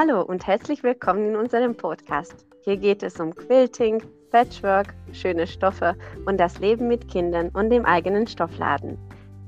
[0.00, 2.46] Hallo und herzlich willkommen in unserem Podcast.
[2.62, 7.84] Hier geht es um Quilting, Patchwork, schöne Stoffe und das Leben mit Kindern und dem
[7.84, 8.96] eigenen Stoffladen.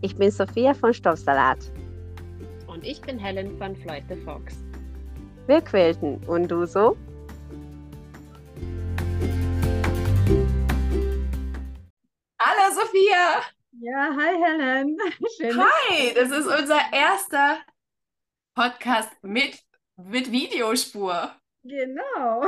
[0.00, 1.58] Ich bin Sophia von Stoffsalat.
[2.66, 4.56] Und ich bin Helen von Floyd the Fox.
[5.46, 6.96] Wir quilten und du so?
[12.40, 13.44] Hallo Sophia!
[13.80, 14.98] Ja, hi Helen.
[15.36, 15.56] Schön.
[15.56, 17.58] Hi, das ist unser erster
[18.56, 19.69] Podcast mit
[20.04, 21.34] mit Videospur.
[21.62, 22.44] Genau.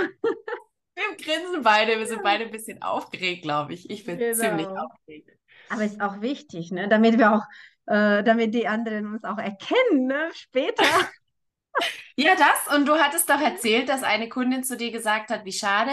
[0.95, 3.89] Wir grinsen beide, wir sind beide ein bisschen aufgeregt, glaube ich.
[3.89, 4.35] Ich bin genau.
[4.35, 5.31] ziemlich aufgeregt.
[5.71, 6.89] Aber ist auch wichtig, ne?
[6.89, 7.45] damit wir auch,
[7.87, 10.29] äh, damit die anderen uns auch erkennen, ne?
[10.35, 10.85] später.
[12.17, 12.77] ja, das.
[12.77, 15.93] Und du hattest doch erzählt, dass eine Kundin zu dir gesagt hat, wie schade,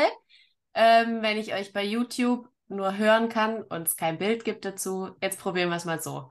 [0.73, 5.15] ähm, wenn ich euch bei YouTube nur hören kann und es kein Bild gibt dazu.
[5.21, 6.29] Jetzt probieren wir es mal so.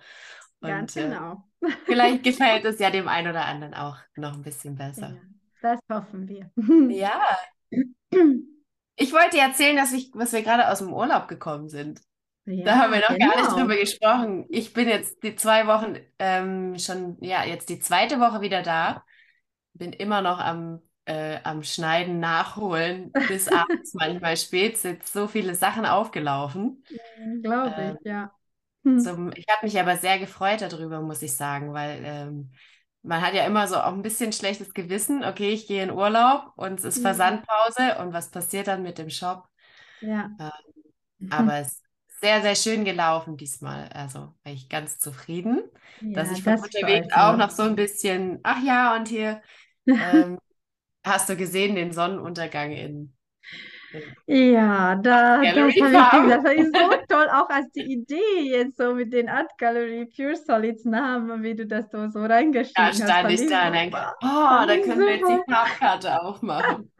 [0.60, 1.32] Und, Ganz äh, genau.
[1.32, 1.47] Äh,
[1.84, 5.14] vielleicht gefällt es ja dem einen oder anderen auch noch ein bisschen besser.
[5.14, 5.20] Ja,
[5.62, 6.50] das hoffen wir.
[6.94, 7.20] Ja.
[9.00, 12.00] Ich wollte dir erzählen, dass ich, was wir gerade aus dem Urlaub gekommen sind.
[12.46, 13.26] Ja, da haben wir noch genau.
[13.26, 13.60] gar nicht genau.
[13.60, 14.46] drüber gesprochen.
[14.48, 19.04] Ich bin jetzt die zwei Wochen ähm, schon, ja, jetzt die zweite Woche wieder da.
[19.74, 25.54] Bin immer noch am, äh, am Schneiden, Nachholen, bis abends manchmal spät sind so viele
[25.54, 26.82] Sachen aufgelaufen.
[27.42, 28.32] Glaube ich, ähm, ja.
[28.88, 29.00] Hm.
[29.00, 32.50] So, ich habe mich aber sehr gefreut darüber, muss ich sagen, weil ähm,
[33.02, 35.24] man hat ja immer so auch ein bisschen schlechtes Gewissen.
[35.24, 39.10] Okay, ich gehe in Urlaub und es ist Versandpause und was passiert dann mit dem
[39.10, 39.44] Shop?
[40.00, 40.30] Ja.
[40.38, 41.82] Ähm, aber es ist
[42.20, 43.88] sehr, sehr schön gelaufen diesmal.
[43.88, 45.62] Also war ich ganz zufrieden,
[46.00, 49.42] ja, dass ich von das unterwegs auch noch so ein bisschen, ach ja, und hier
[49.86, 50.38] ähm,
[51.04, 53.14] hast du gesehen den Sonnenuntergang in
[54.26, 56.30] ja, da, das habe ich gesagt.
[56.30, 60.36] Das ist so toll, auch als die Idee jetzt so mit den Art Gallery Pure
[60.36, 63.00] Solids Namen, wie du das so, so reingeschrieben hast.
[63.00, 66.90] Da stand ich da und denke, oh, da können wir jetzt die Farbkarte aufmachen.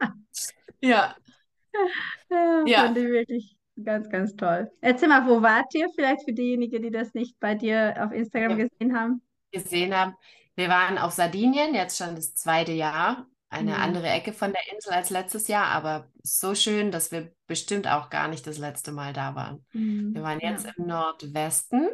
[0.81, 1.15] ja.
[2.31, 2.79] Ja, ja.
[2.79, 4.69] fand ich wirklich ganz, ganz toll.
[4.81, 5.87] Erzähl mal, wo wart ihr?
[5.95, 8.67] Vielleicht für diejenigen, die das nicht bei dir auf Instagram ja.
[8.67, 9.21] gesehen haben.
[9.51, 10.15] Gesehen haben.
[10.55, 13.81] Wir waren auf Sardinien, jetzt schon das zweite Jahr eine mhm.
[13.81, 18.09] andere Ecke von der Insel als letztes Jahr, aber so schön, dass wir bestimmt auch
[18.09, 19.65] gar nicht das letzte Mal da waren.
[19.73, 20.13] Mhm.
[20.13, 20.73] Wir waren jetzt ja.
[20.77, 21.89] im Nordwesten,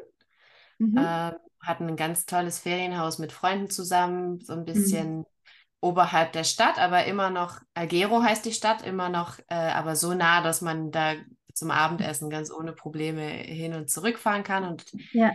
[0.77, 0.97] mhm.
[0.97, 4.66] äh, hatten ein ganz tolles Ferienhaus mit Freunden zusammen, so ein mhm.
[4.66, 5.25] bisschen
[5.79, 10.13] oberhalb der Stadt, aber immer noch, Algero heißt die Stadt, immer noch, äh, aber so
[10.13, 11.13] nah, dass man da
[11.53, 14.66] zum Abendessen ganz ohne Probleme hin und zurück fahren kann.
[14.66, 15.31] Und ja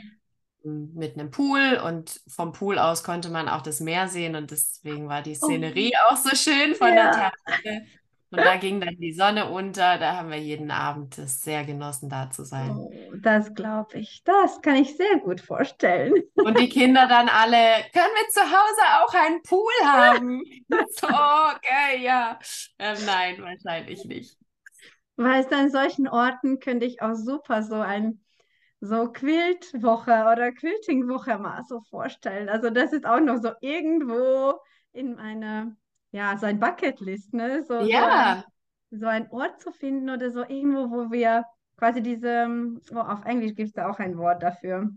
[0.64, 5.08] mit einem Pool und vom Pool aus konnte man auch das Meer sehen und deswegen
[5.08, 5.46] war die oh.
[5.46, 6.12] Szenerie oh.
[6.12, 6.94] auch so schön von ja.
[6.94, 7.86] der Terrasse.
[8.32, 12.08] Und da ging dann die Sonne unter, da haben wir jeden Abend es sehr genossen,
[12.08, 12.70] da zu sein.
[12.70, 16.14] Oh, das glaube ich, das kann ich sehr gut vorstellen.
[16.34, 20.42] Und die Kinder dann alle, können wir zu Hause auch einen Pool haben?
[20.90, 22.38] so, okay, ja.
[22.78, 24.36] Ähm, nein, wahrscheinlich nicht.
[25.16, 28.20] Weißt du, an solchen Orten könnte ich auch super so ein
[28.80, 32.48] so Quiltwoche oder Quiltingwoche mal so vorstellen.
[32.48, 34.58] Also das ist auch noch so irgendwo
[34.92, 35.76] in meiner,
[36.12, 37.62] ja, so ein Bucketlist, ne?
[37.64, 38.44] So, ja.
[38.90, 41.44] So ein, so ein Ort zu finden oder so irgendwo, wo wir
[41.76, 42.48] quasi diese,
[42.92, 44.90] oh, auf Englisch gibt es da auch ein Wort dafür.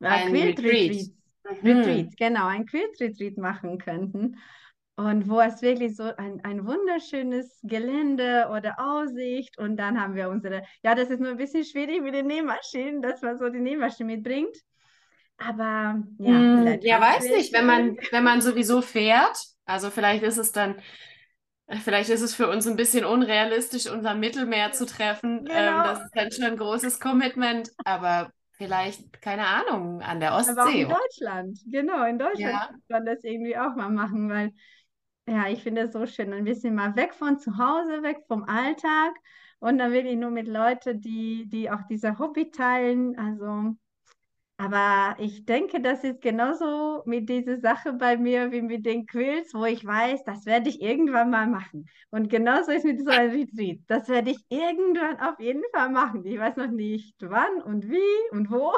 [0.00, 1.10] Ein Quilt-Retreat.
[1.62, 2.10] Retreat, mhm.
[2.16, 4.36] genau, ein Quilt-Retreat machen könnten.
[5.02, 10.28] Und wo es wirklich so ein, ein wunderschönes Gelände oder Aussicht und dann haben wir
[10.28, 13.58] unsere, ja, das ist nur ein bisschen schwierig mit den Nähmaschinen, dass man so die
[13.58, 14.56] Nähmaschine mitbringt.
[15.38, 20.36] Aber ja, hm, ja, weiß nicht, wenn man, wenn man sowieso fährt, also vielleicht ist
[20.36, 20.76] es dann,
[21.82, 25.38] vielleicht ist es für uns ein bisschen unrealistisch, unser Mittelmeer zu treffen.
[25.38, 25.78] Ähm, genau.
[25.78, 30.52] Ähm, das ist dann schon ein großes Commitment, aber vielleicht, keine Ahnung, an der Ostsee.
[30.52, 32.66] Aber auch in Deutschland, genau, in Deutschland ja.
[32.66, 34.52] kann man das irgendwie auch mal machen, weil
[35.28, 36.32] ja, ich finde es so schön.
[36.32, 39.14] Ein bisschen mal weg von zu Hause, weg vom Alltag
[39.60, 43.16] und dann wirklich nur mit Leuten, die, die auch diese Hobby teilen.
[43.18, 43.76] Also,
[44.58, 49.54] aber ich denke, das ist genauso mit dieser Sache bei mir wie mit den Quills,
[49.54, 51.86] wo ich weiß, das werde ich irgendwann mal machen.
[52.10, 53.80] Und genauso ist mit so einem Retreat.
[53.88, 56.24] Das werde ich irgendwann auf jeden Fall machen.
[56.26, 58.72] Ich weiß noch nicht wann und wie und wo.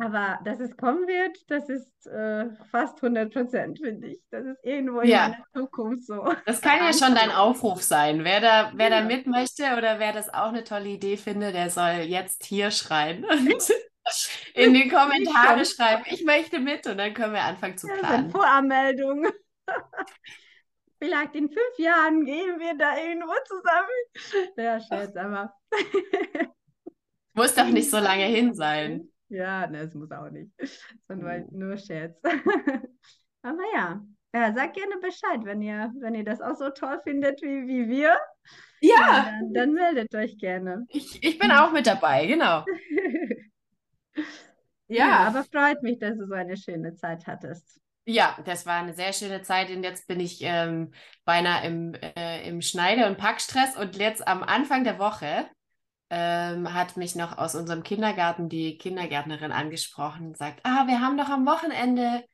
[0.00, 4.20] Aber dass es kommen wird, das ist äh, fast 100 Prozent, finde ich.
[4.30, 5.28] Das ist irgendwo in ja.
[5.30, 6.32] der Zukunft so.
[6.46, 8.22] Das kann ja schon dein Aufruf sein.
[8.24, 9.00] Wer da, wer ja.
[9.00, 12.70] da mit möchte oder wer das auch eine tolle Idee findet, der soll jetzt hier
[12.70, 13.48] schreien und
[14.54, 18.26] in die Kommentare schreiben, ich möchte mit und dann können wir anfangen zu planen.
[18.26, 19.26] Ja, Voranmeldung.
[21.00, 24.52] Vielleicht in fünf Jahren gehen wir da irgendwo zusammen.
[24.56, 25.54] Ja, Scherz, aber.
[27.34, 29.08] Muss doch nicht so lange hin sein.
[29.28, 30.50] Ja, ne, es muss auch nicht.
[31.08, 31.56] Sondern oh.
[31.56, 32.18] nur Scherz.
[33.42, 34.00] Aber ja,
[34.34, 37.88] Ja, sag gerne Bescheid, wenn ihr, wenn ihr das auch so toll findet wie, wie
[37.88, 38.16] wir.
[38.80, 38.94] Ja.
[38.96, 40.86] ja dann, dann, meldet euch gerne.
[40.88, 42.64] Ich, ich bin auch mit dabei, genau.
[44.14, 44.24] ja.
[44.88, 47.80] ja, aber freut mich, dass du so eine schöne Zeit hattest.
[48.04, 50.92] Ja, das war eine sehr schöne Zeit und jetzt bin ich ähm,
[51.26, 55.46] beinahe im, äh, im Schneide- und Packstress und jetzt am Anfang der Woche
[56.10, 61.18] ähm, hat mich noch aus unserem Kindergarten die Kindergärtnerin angesprochen und sagt, ah, wir haben
[61.18, 62.24] doch am Wochenende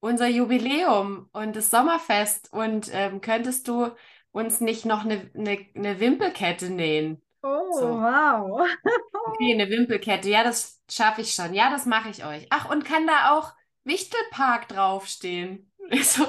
[0.00, 3.90] unser Jubiläum und das Sommerfest und ähm, könntest du
[4.32, 7.22] uns nicht noch eine, eine, eine Wimpelkette nähen?
[7.42, 7.88] Oh, so.
[8.00, 8.68] wow.
[9.26, 11.54] okay, eine Wimpelkette, ja, das schaffe ich schon.
[11.54, 12.46] Ja, das mache ich euch.
[12.50, 13.52] Ach, und kann da auch
[13.84, 15.70] Wichtelpark draufstehen?
[16.02, 16.26] so,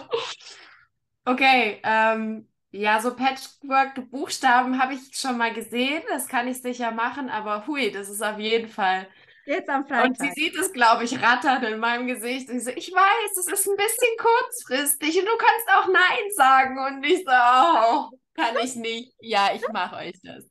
[1.26, 6.04] okay, ähm, ja, so Patchwork-Buchstaben habe ich schon mal gesehen.
[6.10, 9.08] Das kann ich sicher machen, aber hui, das ist auf jeden Fall.
[9.46, 10.06] Jetzt am Freitag.
[10.08, 12.50] Und sie sieht es, glaube ich, rattern in meinem Gesicht.
[12.50, 16.32] Und ich so, ich weiß, das ist ein bisschen kurzfristig und du kannst auch Nein
[16.36, 16.80] sagen.
[16.80, 19.14] Und ich so, oh, kann ich nicht.
[19.20, 20.46] Ja, ich mache euch das.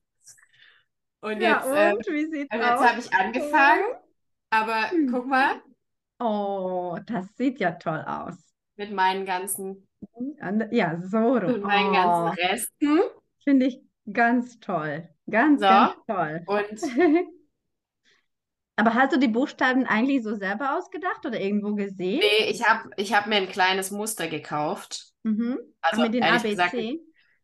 [1.20, 3.84] Und ja, jetzt, äh, und, wie sieht's jetzt habe ich angefangen.
[4.50, 5.10] Aber hm.
[5.10, 5.60] guck mal.
[6.20, 8.36] Oh, das sieht ja toll aus.
[8.76, 9.88] Mit meinen ganzen
[10.70, 11.34] ja, so.
[11.34, 11.92] Mit meinen oh.
[11.92, 13.00] ganzen Resten.
[13.42, 13.80] Finde ich
[14.12, 15.08] ganz toll.
[15.30, 15.66] Ganz, so.
[15.66, 16.42] ganz toll.
[16.46, 16.80] Und.
[18.76, 22.18] Aber hast du die Buchstaben eigentlich so selber ausgedacht oder irgendwo gesehen?
[22.18, 25.12] Nee, ich habe ich hab mir ein kleines Muster gekauft.
[25.22, 25.60] Mhm.
[25.80, 26.50] Also mit den ABC?
[26.50, 26.74] Gesagt,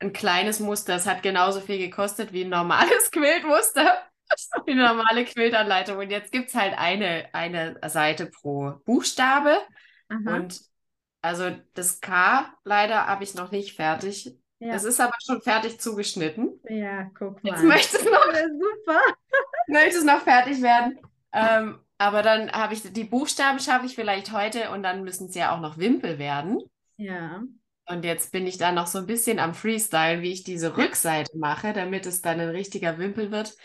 [0.01, 0.97] ein kleines Muster.
[0.97, 4.03] Es hat genauso viel gekostet wie ein normales Quiltmuster.
[4.67, 5.99] Die normale Quiltanleitung.
[5.99, 9.59] Und jetzt gibt es halt eine, eine Seite pro Buchstabe.
[10.09, 10.37] Aha.
[10.37, 10.61] Und
[11.23, 14.37] also das K leider habe ich noch nicht fertig.
[14.59, 14.75] Ja.
[14.75, 16.61] Es ist aber schon fertig zugeschnitten.
[16.69, 17.53] Ja, guck mal.
[17.53, 19.01] Jetzt möchte es noch, ja, super.
[19.69, 20.99] möchte es noch fertig werden.
[21.33, 25.35] Ähm, aber dann habe ich die Buchstaben schaffe ich vielleicht heute und dann müssen es
[25.35, 26.59] ja auch noch Wimpel werden.
[26.97, 27.43] Ja.
[27.87, 31.37] Und jetzt bin ich da noch so ein bisschen am Freestyle, wie ich diese Rückseite
[31.37, 33.57] mache, damit es dann ein richtiger Wimpel wird.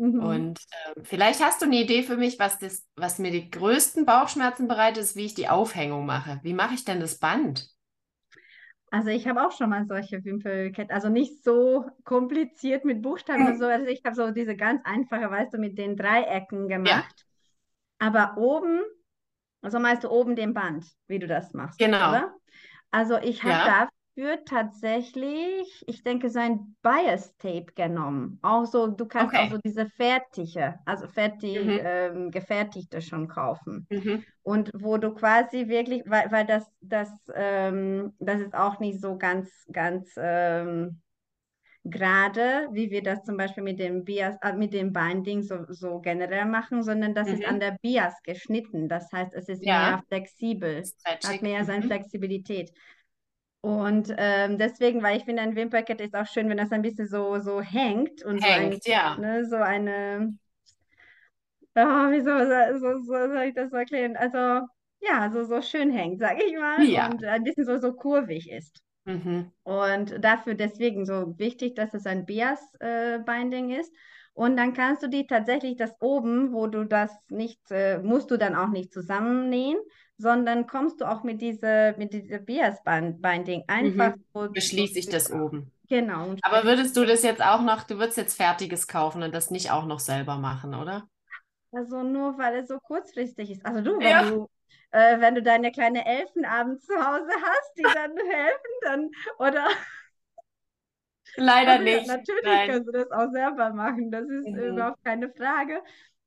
[0.00, 0.20] Mhm.
[0.20, 4.06] Und äh, vielleicht hast du eine Idee für mich, was, das, was mir die größten
[4.06, 6.40] Bauchschmerzen bereitet, ist, wie ich die Aufhängung mache.
[6.42, 7.68] Wie mache ich denn das Band?
[8.90, 13.58] Also ich habe auch schon mal solche Wimpelketten, also nicht so kompliziert mit Buchstaben und
[13.58, 13.66] so.
[13.66, 17.26] Also ich habe so diese ganz einfache, weißt du, mit den Dreiecken gemacht.
[18.00, 18.06] Ja.
[18.06, 18.80] Aber oben,
[19.60, 22.08] also meinst du oben den Band, wie du das machst, genau.
[22.08, 22.34] oder?
[22.90, 28.38] Also ich habe ja dafür tatsächlich, ich denke, sein Bias-Tape genommen.
[28.42, 29.46] Auch so, du kannst okay.
[29.46, 31.80] auch so diese fertige, also fertig, mhm.
[31.82, 33.86] ähm, gefertigte schon kaufen.
[33.90, 34.24] Mhm.
[34.42, 39.16] Und wo du quasi wirklich, weil, weil das, das, ähm, das ist auch nicht so
[39.16, 41.00] ganz, ganz ähm,
[41.84, 46.00] gerade, wie wir das zum Beispiel mit dem Bias, äh, mit dem Binding so, so
[46.00, 47.34] generell machen, sondern das mhm.
[47.34, 48.88] ist an der Bias geschnitten.
[48.88, 49.90] Das heißt, es ist ja.
[49.90, 51.88] mehr flexibel, hat mehr seine mhm.
[51.88, 52.72] Flexibilität.
[53.62, 57.06] Und ähm, deswegen, weil ich finde, ein Wimperkette ist auch schön, wenn das ein bisschen
[57.06, 59.16] so, so hängt und hängt, so, ein, ja.
[59.18, 60.38] ne, so eine,
[61.76, 64.16] oh, wie soll, so, so, soll ich das erklären?
[64.16, 64.66] Also,
[65.00, 67.10] ja, so, so schön hängt, sage ich mal, ja.
[67.10, 68.82] und ein bisschen so, so kurvig ist.
[69.04, 69.50] Mhm.
[69.62, 73.92] Und dafür deswegen so wichtig, dass es ein Bias-Binding äh, ist.
[74.32, 78.36] Und dann kannst du die tatsächlich das oben, wo du das nicht, äh, musst du
[78.36, 79.78] dann auch nicht zusammennähen,
[80.20, 84.24] sondern kommst du auch mit dieser mit dieser Bias-Binding einfach mhm.
[84.34, 84.50] so.
[84.52, 85.72] Beschließe ich das oben.
[85.88, 86.36] Genau.
[86.42, 89.70] Aber würdest du das jetzt auch noch, du würdest jetzt Fertiges kaufen und das nicht
[89.70, 91.08] auch noch selber machen, oder?
[91.72, 93.66] Also nur weil es so kurzfristig ist.
[93.66, 94.28] Also du, wenn ja.
[94.28, 94.48] du
[94.90, 99.66] äh, wenn du deine kleine Elfen abends zu Hause hast, die dann helfen, dann oder
[101.36, 102.06] Leider also, nicht.
[102.06, 102.70] Natürlich Nein.
[102.70, 104.58] kannst du das auch selber machen, das ist mhm.
[104.58, 105.80] überhaupt keine Frage.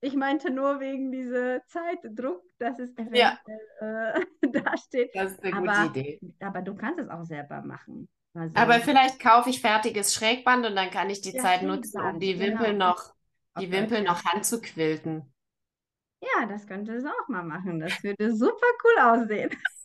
[0.04, 3.40] Ich meinte nur wegen dieser Zeitdruck, dass es eventuell
[3.80, 4.18] ja.
[4.18, 5.12] äh, dasteht.
[5.14, 6.20] Das ist eine aber, gute Idee.
[6.42, 8.10] Aber du kannst es auch selber machen.
[8.34, 12.02] Also, aber vielleicht kaufe ich fertiges Schrägband und dann kann ich die ja, Zeit nutzen,
[12.02, 12.90] um die Wimpel genau.
[12.90, 13.14] noch,
[13.58, 13.72] die okay.
[13.72, 15.34] Wimpel noch handzuquilten.
[16.20, 17.80] Ja, das könnte es auch mal machen.
[17.80, 19.52] Das würde super cool aussehen.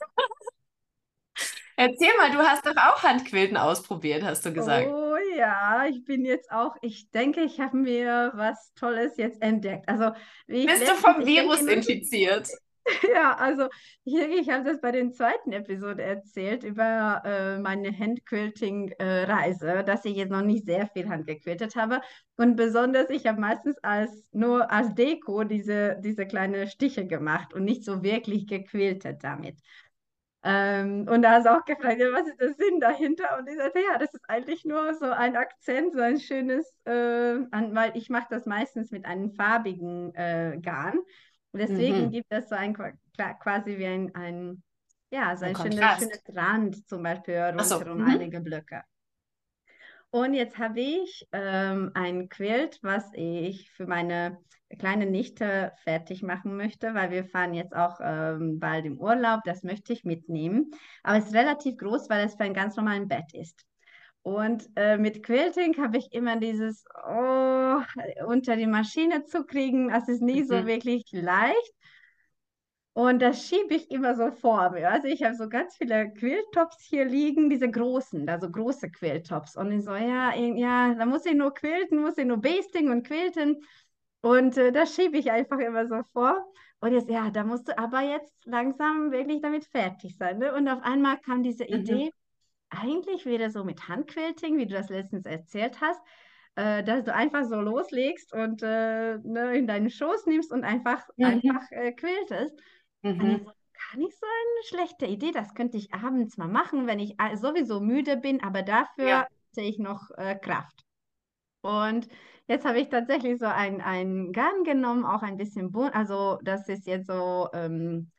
[1.81, 4.89] Erzähl mal, du hast doch auch Handquilten ausprobiert, hast du gesagt.
[4.89, 9.89] Oh ja, ich bin jetzt auch, ich denke, ich habe mir was Tolles jetzt entdeckt.
[9.89, 10.11] Also,
[10.49, 12.49] Bist du vom Virus denke, infiziert?
[13.15, 13.69] Ja, also
[14.05, 20.05] ich, ich habe das bei den zweiten Episode erzählt über äh, meine Handquilting-Reise, äh, dass
[20.05, 22.01] ich jetzt noch nicht sehr viel handgequiltet habe.
[22.37, 27.65] Und besonders, ich habe meistens als nur als Deko diese, diese kleine Stiche gemacht und
[27.65, 29.59] nicht so wirklich gequiltet damit.
[30.51, 33.39] Ähm, und da hast du auch gefragt, ja, was ist der Sinn dahinter?
[33.39, 36.91] Und ich sagte, ja, das ist eigentlich nur so ein Akzent, so ein schönes, äh,
[37.51, 41.01] an, weil ich mache das meistens mit einem farbigen äh, Garn.
[41.53, 42.11] Deswegen mhm.
[42.11, 44.63] gibt es so ein quasi wie ein, ein
[45.11, 48.05] Ja, so ein schönes, schönes Rand zum Beispiel rundherum so.
[48.05, 48.11] mhm.
[48.11, 48.83] einige Blöcke.
[50.11, 54.39] Und jetzt habe ich ähm, ein Quilt, was ich für meine
[54.79, 59.41] kleine Nichte fertig machen möchte, weil wir fahren jetzt auch ähm, bald im Urlaub.
[59.45, 60.71] Das möchte ich mitnehmen.
[61.03, 63.65] Aber es ist relativ groß, weil es für ein ganz normales Bett ist.
[64.23, 67.81] Und äh, mit Quilting habe ich immer dieses, oh,
[68.27, 70.47] unter die Maschine zu kriegen, das ist nie mhm.
[70.47, 71.73] so wirklich leicht.
[72.95, 74.91] Und das schiebe ich immer so vor mir.
[74.91, 79.57] Also ich habe so ganz viele Quilltops hier liegen, diese großen, also große Quilltops.
[79.57, 83.07] Und ich so, ja, ja, da muss ich nur quilten, muss ich nur Basting und
[83.07, 83.63] quilten.
[84.21, 86.45] Und äh, das schiebe ich einfach immer so vor.
[86.81, 90.39] Und jetzt, ja, da musst du aber jetzt langsam wirklich damit fertig sein.
[90.39, 90.53] Ne?
[90.55, 91.81] Und auf einmal kam diese mhm.
[91.81, 92.13] Idee,
[92.71, 96.01] eigentlich wieder so mit Handquilting, wie du das letztens erzählt hast,
[96.57, 101.07] äh, dass du einfach so loslegst und äh, ne, in deinen Schoß nimmst und einfach,
[101.17, 101.27] mhm.
[101.27, 102.61] einfach äh, quiltest.
[103.03, 103.45] Mhm.
[103.45, 105.33] gar nicht so eine schlechte Idee.
[105.33, 109.27] Das könnte ich abends mal machen, wenn ich äh, sowieso müde bin, aber dafür ja.
[109.53, 110.85] sehe ich noch äh, Kraft.
[111.61, 112.09] Und
[112.47, 115.95] jetzt habe ich tatsächlich so ein, ein Garn genommen, auch ein bisschen bunt.
[115.95, 118.11] Also das ist jetzt so, ähm,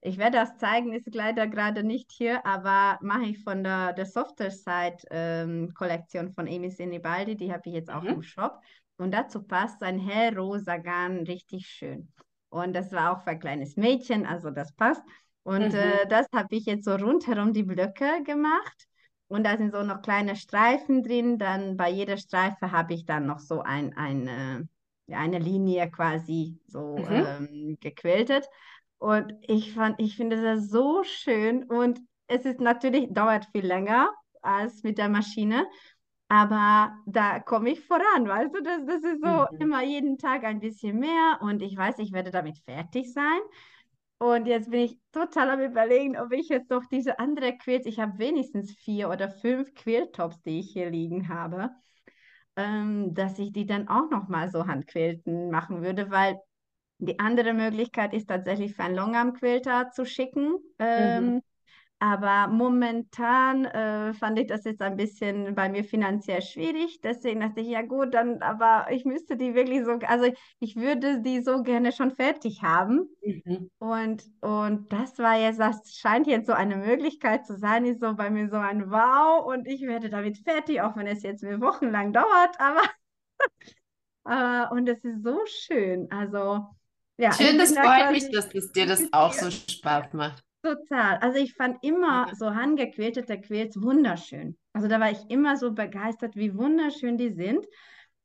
[0.00, 4.06] ich werde das zeigen, ist leider gerade nicht hier, aber mache ich von der, der
[4.06, 8.08] Softer Side ähm, Kollektion von Amy Sinibaldi, die habe ich jetzt auch mhm.
[8.08, 8.60] im Shop.
[8.98, 12.12] Und dazu passt ein hellrosa Garn richtig schön.
[12.52, 15.02] Und das war auch für ein kleines Mädchen, also das passt.
[15.42, 15.74] Und mhm.
[15.74, 18.86] äh, das habe ich jetzt so rundherum die Blöcke gemacht.
[19.26, 21.38] Und da sind so noch kleine Streifen drin.
[21.38, 24.68] Dann bei jeder Streife habe ich dann noch so ein, eine,
[25.10, 27.06] eine Linie quasi so mhm.
[27.10, 28.46] ähm, gequiltet.
[28.98, 31.64] Und ich fand, ich finde das so schön.
[31.64, 34.10] Und es ist natürlich, dauert viel länger
[34.42, 35.66] als mit der Maschine.
[36.32, 39.60] Aber da komme ich voran, weißt du, das, das ist so mhm.
[39.60, 43.40] immer jeden Tag ein bisschen mehr und ich weiß, ich werde damit fertig sein.
[44.16, 48.00] Und jetzt bin ich total am überlegen, ob ich jetzt doch diese andere Quilts, ich
[48.00, 51.68] habe wenigstens vier oder fünf Quiltops, die ich hier liegen habe,
[52.56, 56.40] ähm, dass ich die dann auch nochmal so Handquilten machen würde, weil
[56.96, 60.54] die andere Möglichkeit ist tatsächlich für einen Longarm-Quilter zu schicken.
[60.78, 61.42] Ähm, mhm.
[62.02, 67.00] Aber momentan äh, fand ich das jetzt ein bisschen bei mir finanziell schwierig.
[67.00, 71.20] Deswegen dachte ich, ja gut, dann, aber ich müsste die wirklich so, also ich würde
[71.20, 73.08] die so gerne schon fertig haben.
[73.24, 73.70] Mhm.
[73.78, 78.16] Und, und das war jetzt, das scheint jetzt so eine Möglichkeit zu sein, ist so
[78.16, 81.60] bei mir so ein Wow und ich werde damit fertig, auch wenn es jetzt mir
[81.60, 82.82] wochenlang dauert, aber
[84.24, 86.10] äh, und es ist so schön.
[86.10, 86.66] Also
[87.16, 87.30] ja.
[87.32, 90.42] Schön, das freut mich, dass das dir das auch so Spaß macht.
[90.62, 91.16] Total.
[91.18, 92.34] Also ich fand immer ja.
[92.34, 94.56] so handgequältete Quilts wunderschön.
[94.72, 97.66] Also da war ich immer so begeistert, wie wunderschön die sind.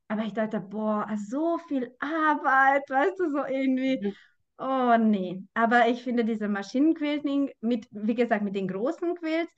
[0.08, 4.14] Aber ich dachte, boah, so viel Arbeit, weißt du, so irgendwie.
[4.60, 5.44] Oh nee.
[5.54, 9.52] Aber ich finde diese Maschinenquilting mit, wie gesagt, mit den großen Quilts,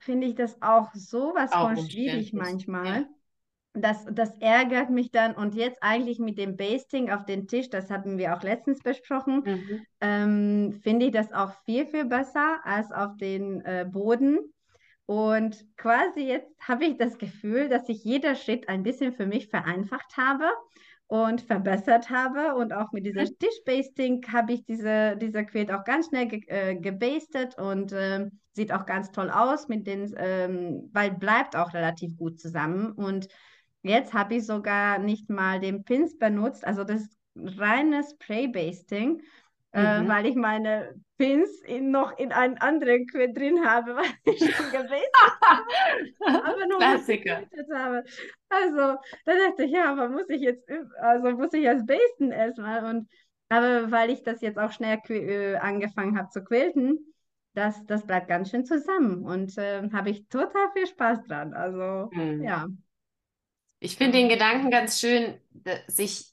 [0.00, 3.02] finde ich das auch sowas auch von schwierig manchmal.
[3.02, 3.06] Ja
[3.74, 5.34] das, das ärgert mich dann.
[5.34, 9.42] Und jetzt eigentlich mit dem Basting auf den Tisch, das hatten wir auch letztens besprochen,
[9.44, 9.86] mhm.
[10.00, 14.38] ähm, finde ich das auch viel, viel besser als auf den äh, Boden.
[15.06, 19.48] Und quasi jetzt habe ich das Gefühl, dass ich jeder Schritt ein bisschen für mich
[19.48, 20.48] vereinfacht habe
[21.06, 22.54] und verbessert habe.
[22.54, 23.38] Und auch mit dieser mhm.
[23.38, 28.72] Tischbasting habe ich diese, dieser Quilt auch ganz schnell ge äh, gebastet und äh, sieht
[28.72, 32.92] auch ganz toll aus, mit den, ähm, weil bleibt auch relativ gut zusammen.
[32.92, 33.28] Und
[33.82, 39.22] Jetzt habe ich sogar nicht mal den Pins benutzt, also das reine Spray-Basting,
[39.72, 40.06] äh, mhm.
[40.06, 44.38] äh, weil ich meine Pins in, noch in einem anderen Quid drin habe, weil ich
[44.38, 46.44] schon gebastet habe.
[46.44, 47.42] aber nur Klassiker.
[47.74, 48.04] habe.
[48.48, 50.68] Also, da dachte ich, ja, aber muss ich jetzt,
[51.00, 53.08] also muss ich jetzt basten erstmal und
[53.48, 57.12] aber weil ich das jetzt auch schnell äh, angefangen habe zu quilten,
[57.52, 61.52] das, das bleibt ganz schön zusammen und äh, habe ich total viel Spaß dran.
[61.52, 62.42] Also, mhm.
[62.42, 62.66] ja.
[63.82, 65.34] Ich finde den Gedanken ganz schön,
[65.88, 66.26] sich,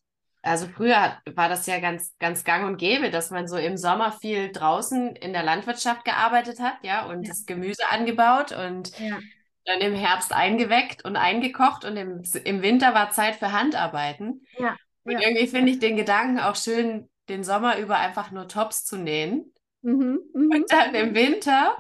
[0.44, 4.12] also früher war das ja ganz, ganz gang und gäbe, dass man so im Sommer
[4.12, 7.30] viel draußen in der Landwirtschaft gearbeitet hat, ja, und ja.
[7.30, 9.18] das Gemüse angebaut und ja.
[9.66, 14.46] dann im Herbst eingeweckt und eingekocht und im, im Winter war Zeit für Handarbeiten.
[14.60, 14.76] Ja.
[15.04, 18.96] Und irgendwie finde ich den Gedanken auch schön, den Sommer über einfach nur Tops zu
[18.96, 19.52] nähen.
[19.82, 20.56] Mhm, mh.
[20.56, 21.78] Und dann im Winter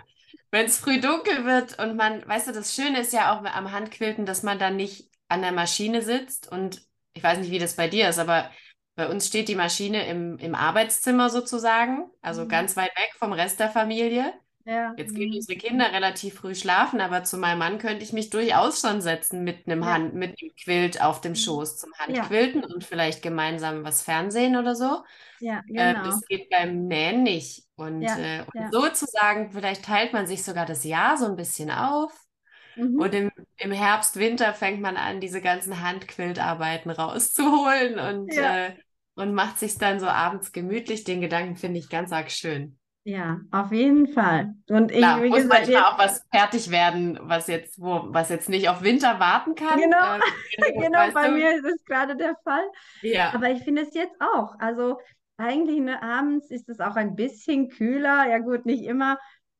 [0.52, 3.72] wenn es früh dunkel wird und man, weißt du, das Schöne ist ja auch am
[3.72, 6.82] Handquilten, dass man dann nicht an der Maschine sitzt und
[7.14, 8.50] ich weiß nicht, wie das bei dir ist, aber
[8.96, 12.50] bei uns steht die Maschine im, im Arbeitszimmer sozusagen, also mhm.
[12.50, 14.34] ganz weit weg vom Rest der Familie.
[14.66, 14.94] Ja.
[14.98, 15.38] Jetzt gehen mhm.
[15.38, 19.44] unsere Kinder relativ früh schlafen, aber zu meinem Mann könnte ich mich durchaus schon setzen
[19.44, 19.94] mit einem ja.
[19.94, 21.38] Hand, mit einem Quilt auf dem mhm.
[21.38, 22.68] Schoß zum Handquilten ja.
[22.68, 25.04] und vielleicht gemeinsam was Fernsehen oder so.
[25.40, 26.02] Ja, ähm, genau.
[26.02, 27.64] Äh, das geht beim Nähen nicht.
[27.78, 31.72] Und, ja, äh, und sozusagen, vielleicht teilt man sich sogar das Jahr so ein bisschen
[31.72, 32.12] auf.
[32.76, 33.00] Mhm.
[33.00, 38.68] Und im, im Herbst, Winter fängt man an, diese ganzen Handquiltarbeiten rauszuholen und, ja.
[38.68, 38.76] äh,
[39.16, 41.04] und macht sich dann so abends gemütlich.
[41.04, 42.80] Den Gedanken finde ich ganz arg schön.
[43.04, 44.54] Ja, auf jeden Fall.
[44.68, 48.50] Und ich, Klar, muss manchmal jetzt, auch was fertig werden, was jetzt, wo, was jetzt
[48.50, 49.80] nicht auf Winter warten kann.
[49.80, 51.34] Genau, äh, genau bei du?
[51.34, 52.64] mir ist es gerade der Fall.
[53.02, 53.34] Ja.
[53.34, 54.54] Aber ich finde es jetzt auch.
[54.60, 55.00] Also
[55.38, 58.30] eigentlich ne, abends ist es auch ein bisschen kühler.
[58.30, 59.18] Ja gut, nicht immer.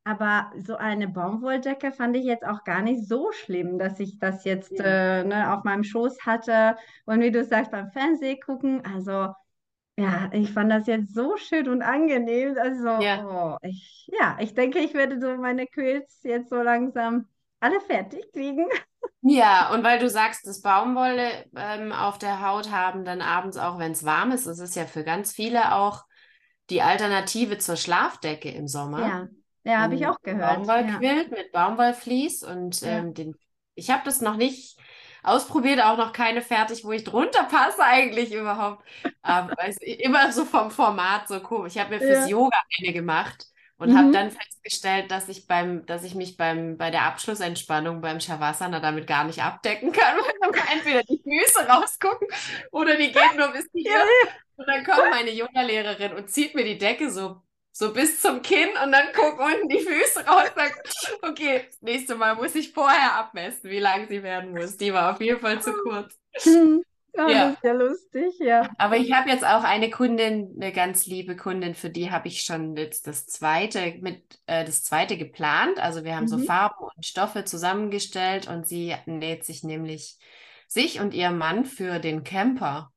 [0.10, 4.44] Aber so eine Baumwolldecke fand ich jetzt auch gar nicht so schlimm, dass ich das
[4.44, 5.20] jetzt ja.
[5.20, 6.78] äh, ne, auf meinem Schoß hatte.
[7.06, 9.32] Und wie du sagst, beim Fernseh gucken, also
[10.00, 12.58] ja, ich fand das jetzt so schön und angenehm.
[12.60, 17.28] Also, ja, oh, ich, ja, ich denke, ich werde so meine Quills jetzt so langsam
[17.60, 18.66] alle fertig kriegen.
[19.22, 23.78] Ja, und weil du sagst, das Baumwolle ähm, auf der Haut haben, dann abends auch,
[23.78, 26.06] wenn es warm ist, das ist ja für ganz viele auch
[26.70, 29.00] die Alternative zur Schlafdecke im Sommer.
[29.02, 29.28] Ja,
[29.70, 30.66] ja, habe ich auch gehört.
[30.66, 31.38] Baumwollquilt ja.
[31.38, 33.12] mit Baumwollvlies und ähm, ja.
[33.12, 33.36] den,
[33.76, 34.78] ich habe das noch nicht
[35.24, 38.84] ausprobiert, auch noch keine fertig, wo ich drunter passe eigentlich überhaupt.
[39.22, 41.76] Aber immer so vom Format so komisch.
[41.76, 42.38] Ich habe mir fürs ja.
[42.38, 43.48] Yoga eine gemacht
[43.78, 43.98] und mhm.
[43.98, 48.80] habe dann festgestellt, dass ich beim, dass ich mich beim, bei der Abschlussentspannung beim Shavasana
[48.80, 52.28] damit gar nicht abdecken kann, weil dann entweder die Füße rausgucken
[52.72, 54.04] oder die gehen nur bis hier.
[54.58, 57.42] Und dann kommt meine Yoga-Lehrerin und zieht mir die Decke so
[57.80, 60.52] so bis zum Kinn und dann gucken unten die Füße raus.
[60.54, 64.76] Sagt, okay, das nächste Mal muss ich vorher abmessen, wie lang sie werden muss.
[64.76, 66.20] Die war auf jeden Fall zu kurz.
[66.44, 66.84] Hm.
[67.18, 67.48] Oh, ja.
[67.48, 68.70] Das ist ja lustig, ja.
[68.78, 72.44] Aber ich habe jetzt auch eine Kundin, eine ganz liebe Kundin, für die habe ich
[72.44, 75.80] schon jetzt das zweite mit äh, das zweite geplant.
[75.80, 76.30] Also wir haben mhm.
[76.30, 80.18] so Farben und Stoffe zusammengestellt und sie näht sich nämlich
[80.68, 82.94] sich und ihr Mann für den Camper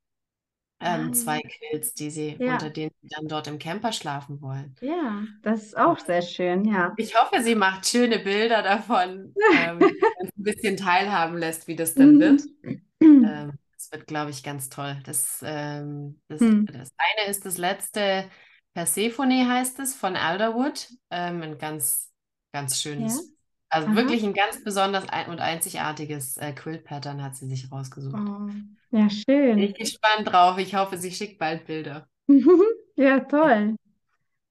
[0.83, 2.55] ähm, ah, zwei Quills, die sie, ja.
[2.55, 4.75] unter denen sie dann dort im Camper schlafen wollen.
[4.81, 6.93] Ja, das ist auch sehr schön, ja.
[6.97, 9.79] Ich hoffe, sie macht schöne Bilder davon, ähm,
[10.21, 12.43] ein bisschen teilhaben lässt, wie das dann wird.
[12.63, 12.83] Mhm.
[13.01, 14.97] Ähm, das wird, glaube ich, ganz toll.
[15.05, 16.67] Das, ähm, das, hm.
[16.67, 18.29] das eine ist das letzte
[18.75, 20.89] Persephone heißt es von Alderwood.
[21.11, 22.13] Ähm, ein ganz,
[22.53, 23.35] ganz schönes.
[23.73, 23.97] Also Aha.
[23.97, 28.15] wirklich ein ganz besonders und einzigartiges äh, Quilt-Pattern hat sie sich rausgesucht.
[28.15, 28.51] Oh,
[28.91, 29.57] ja, schön.
[29.57, 30.59] Bin ich gespannt drauf.
[30.59, 32.07] Ich hoffe, sie schickt bald Bilder.
[32.97, 33.77] ja, toll.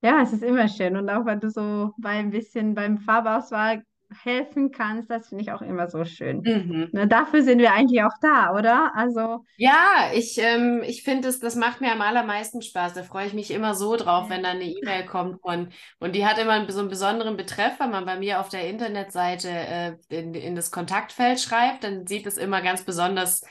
[0.02, 0.98] Ja, es ist immer schön.
[0.98, 3.84] Und auch wenn du so bei ein bisschen beim Farbauswahl
[4.24, 6.42] helfen kannst, das finde ich auch immer so schön.
[6.42, 6.90] Mhm.
[6.92, 8.92] Ne, dafür sind wir eigentlich auch da, oder?
[8.96, 12.94] Also ja, ich, ähm, ich finde es, das macht mir am allermeisten Spaß.
[12.94, 15.70] Da freue ich mich immer so drauf, wenn dann eine E-Mail kommt von,
[16.00, 19.50] und die hat immer so einen besonderen Betreff, wenn man bei mir auf der Internetseite
[19.50, 23.42] äh, in, in das Kontaktfeld schreibt, dann sieht es immer ganz besonders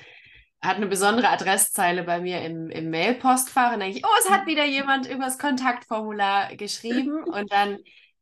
[0.63, 4.47] hat eine besondere Adresszeile bei mir im, im Mail-Postfach und denke ich, oh, es hat
[4.47, 7.79] wieder jemand übers Kontaktformular geschrieben und dann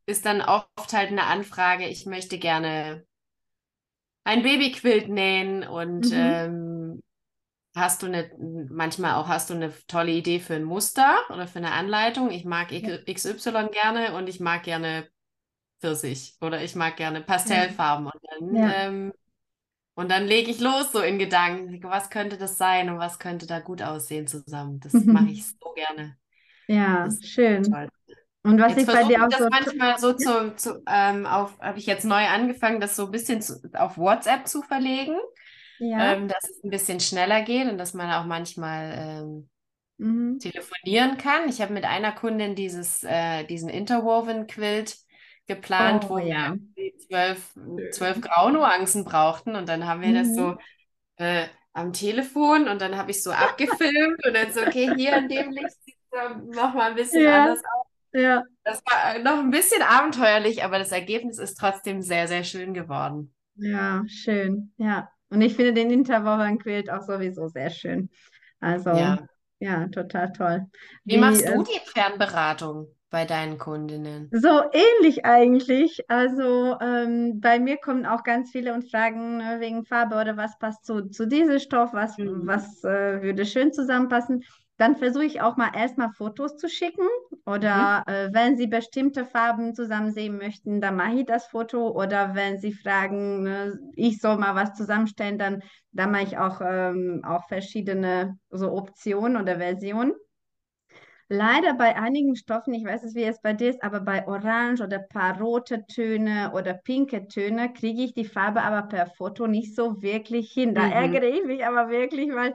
[0.09, 3.05] ist dann oft halt eine Anfrage, ich möchte gerne
[4.25, 6.12] ein Babyquilt nähen und mhm.
[6.14, 7.03] ähm,
[7.75, 8.31] hast du eine,
[8.71, 12.31] manchmal auch hast du eine tolle Idee für ein Muster oder für eine Anleitung.
[12.31, 15.09] Ich mag XY gerne und ich mag gerne
[15.79, 18.73] Pfirsich oder ich mag gerne Pastellfarben und dann, ja.
[18.73, 19.12] ähm,
[19.94, 23.47] und dann lege ich los so in Gedanken, was könnte das sein und was könnte
[23.47, 24.81] da gut aussehen zusammen.
[24.81, 25.12] Das mhm.
[25.12, 26.16] mache ich so gerne.
[26.66, 27.62] Ja, schön.
[27.62, 27.88] Toll.
[28.49, 31.59] Und was jetzt ich bei dir auch das so manchmal so zu, zu ähm, auf,
[31.61, 35.17] habe ich jetzt neu angefangen, das so ein bisschen zu, auf WhatsApp zu verlegen,
[35.79, 36.15] ja.
[36.15, 39.49] ähm, dass es ein bisschen schneller geht und dass man auch manchmal ähm,
[39.99, 40.39] mhm.
[40.39, 41.49] telefonieren kann.
[41.49, 44.97] Ich habe mit einer Kundin dieses, äh, diesen Interwoven Quilt
[45.47, 46.57] geplant, oh, wo ja.
[46.75, 47.55] wir zwölf,
[47.93, 50.15] zwölf Graunuancen brauchten und dann haben wir mhm.
[50.15, 50.59] das so mhm.
[51.17, 55.29] äh, am Telefon und dann habe ich so abgefilmt und dann so, okay, hier in
[55.29, 57.45] dem Licht sieht es nochmal ein bisschen ja.
[57.45, 57.88] anders aus.
[58.18, 58.42] Ja.
[58.64, 63.33] Das war noch ein bisschen abenteuerlich, aber das Ergebnis ist trotzdem sehr, sehr schön geworden.
[63.57, 64.72] Ja, schön.
[64.76, 65.09] Ja.
[65.31, 68.11] Und ich finde den Interwoven Quilt auch sowieso sehr schön.
[68.61, 69.18] Also, ja,
[69.59, 70.66] ja total toll.
[71.04, 74.28] Wie, Wie machst du die Fernberatung bei deinen Kundinnen?
[74.33, 76.00] So ähnlich eigentlich.
[76.09, 80.59] Also ähm, bei mir kommen auch ganz viele und fragen ne, wegen Farbe oder was
[80.59, 82.46] passt zu, zu diesem Stoff, was, mhm.
[82.46, 84.44] was äh, würde schön zusammenpassen.
[84.79, 87.07] Dann versuche ich auch mal erstmal Fotos zu schicken
[87.45, 88.12] oder mhm.
[88.12, 92.59] äh, wenn Sie bestimmte Farben zusammen sehen möchten, dann mache ich das Foto oder wenn
[92.59, 97.47] Sie fragen, äh, ich soll mal was zusammenstellen, dann, dann mache ich auch, ähm, auch
[97.49, 100.12] verschiedene so Optionen oder Versionen.
[101.31, 104.83] Leider bei einigen Stoffen, ich weiß nicht, wie es bei dir ist, aber bei Orange
[104.83, 109.75] oder paar rote Töne oder pinke Töne kriege ich die Farbe aber per Foto nicht
[109.75, 110.75] so wirklich hin.
[110.75, 110.93] Da mhm.
[110.93, 112.55] ärgere ich mich aber wirklich, weil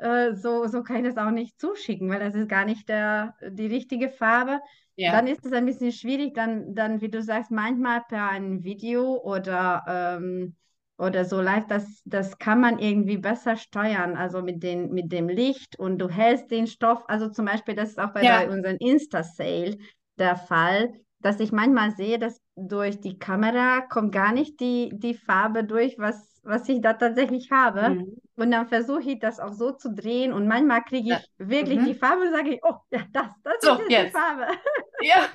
[0.00, 3.34] äh, so, so kann ich das auch nicht zuschicken, weil das ist gar nicht der,
[3.50, 4.60] die richtige Farbe.
[4.96, 5.12] ja.
[5.12, 9.16] dann ist es ein bisschen schwierig, dann, dann, wie du sagst, manchmal per ein Video
[9.22, 10.56] oder, ähm,
[10.98, 15.28] oder so live, das, das kann man irgendwie besser steuern, also mit, den, mit dem
[15.28, 18.40] Licht und du hältst den Stoff, also zum Beispiel, das ist auch bei, ja.
[18.40, 19.78] bei unserem Insta-Sale
[20.18, 25.14] der Fall, dass ich manchmal sehe, dass durch die Kamera kommt gar nicht die, die
[25.14, 27.90] Farbe durch, was, was ich da tatsächlich habe.
[27.90, 28.16] Mhm.
[28.36, 31.46] Und dann versuche ich das auch so zu drehen und manchmal kriege ich ja.
[31.48, 31.84] wirklich mhm.
[31.86, 34.14] die Farbe und sage ich, oh, ja, das, das so, ist jetzt.
[34.14, 34.46] die Farbe.
[35.02, 35.28] Ja.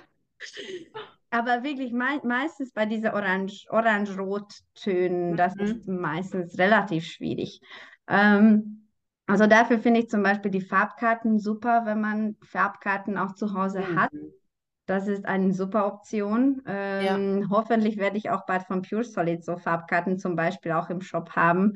[1.31, 5.35] Aber wirklich me meistens bei diesen Orange, Orange-Rot-Tönen, mhm.
[5.35, 7.61] das ist meistens relativ schwierig.
[8.07, 8.88] Ähm,
[9.27, 13.81] also dafür finde ich zum Beispiel die Farbkarten super, wenn man Farbkarten auch zu Hause
[13.81, 13.99] mhm.
[13.99, 14.11] hat.
[14.86, 16.62] Das ist eine super Option.
[16.67, 17.50] Ähm, ja.
[17.50, 21.32] Hoffentlich werde ich auch bald von Pure Solid so Farbkarten zum Beispiel auch im Shop
[21.32, 21.74] haben.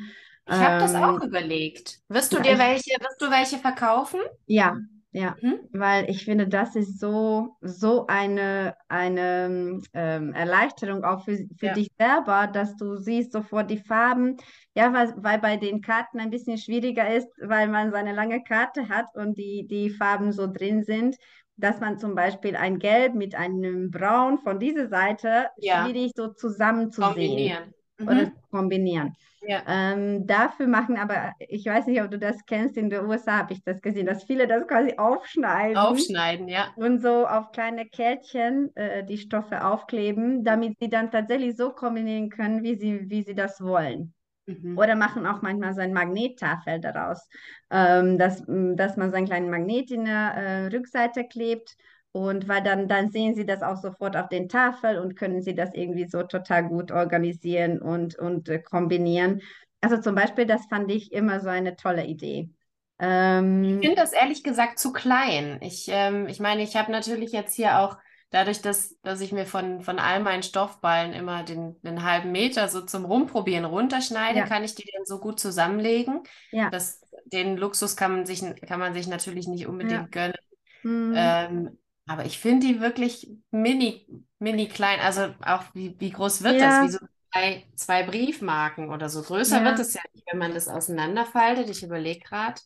[0.47, 1.99] Ich habe ähm, das auch überlegt.
[2.07, 4.19] Wirst du dir welche, wirst du welche verkaufen?
[4.45, 4.77] Ja,
[5.11, 5.59] ja, mhm.
[5.71, 11.73] weil ich finde, das ist so, so eine, eine ähm, Erleichterung auch für, für ja.
[11.73, 14.37] dich selber, dass du siehst sofort die Farben.
[14.75, 18.87] Ja, weil, weil bei den Karten ein bisschen schwieriger ist, weil man seine lange Karte
[18.87, 21.15] hat und die, die Farben so drin sind
[21.59, 25.85] dass man zum Beispiel ein Gelb mit einem Braun von dieser Seite ja.
[25.85, 27.73] schwierig so zusammen zu kombinieren.
[27.97, 28.31] sehen oder mhm.
[28.51, 29.15] kombinieren.
[29.41, 29.63] Ja.
[29.67, 33.53] Ähm, dafür machen aber, ich weiß nicht, ob du das kennst, in den USA habe
[33.53, 35.77] ich das gesehen, dass viele das quasi aufschneiden.
[35.77, 36.67] Aufschneiden, ja.
[36.75, 42.29] Und so auf kleine Kärtchen äh, die Stoffe aufkleben, damit sie dann tatsächlich so kombinieren
[42.29, 44.13] können, wie sie, wie sie das wollen.
[44.49, 44.77] Mhm.
[44.77, 47.27] Oder machen auch manchmal so ein Magnettafel daraus,
[47.69, 51.75] ähm, dass, dass man so einen kleinen Magnet in der äh, Rückseite klebt.
[52.11, 55.53] Und weil dann, dann sehen sie das auch sofort auf den Tafel und können sie
[55.53, 59.41] das irgendwie so total gut organisieren und, und äh, kombinieren.
[59.81, 62.49] Also zum Beispiel, das fand ich immer so eine tolle Idee.
[62.97, 65.59] Ähm, ich finde das ehrlich gesagt zu klein.
[65.61, 67.97] Ich, ähm, ich meine, ich habe natürlich jetzt hier auch
[68.29, 72.67] dadurch, dass, dass ich mir von, von all meinen Stoffballen immer den, den halben Meter
[72.67, 74.45] so zum Rumprobieren runterschneide, ja.
[74.45, 76.23] kann ich die dann so gut zusammenlegen.
[76.51, 76.69] Ja.
[76.69, 80.07] Das, den Luxus kann man sich, kann man sich natürlich nicht unbedingt ja.
[80.11, 80.37] gönnen.
[80.83, 81.13] Mhm.
[81.15, 84.07] Ähm, aber ich finde die wirklich mini,
[84.39, 84.99] mini klein.
[84.99, 86.83] Also auch wie, wie groß wird das?
[86.83, 86.99] Wie so
[87.31, 89.21] zwei, zwei Briefmarken oder so.
[89.21, 91.69] Größer wird es ja nicht, wenn man das auseinanderfaltet.
[91.69, 92.61] Ich überlege gerade.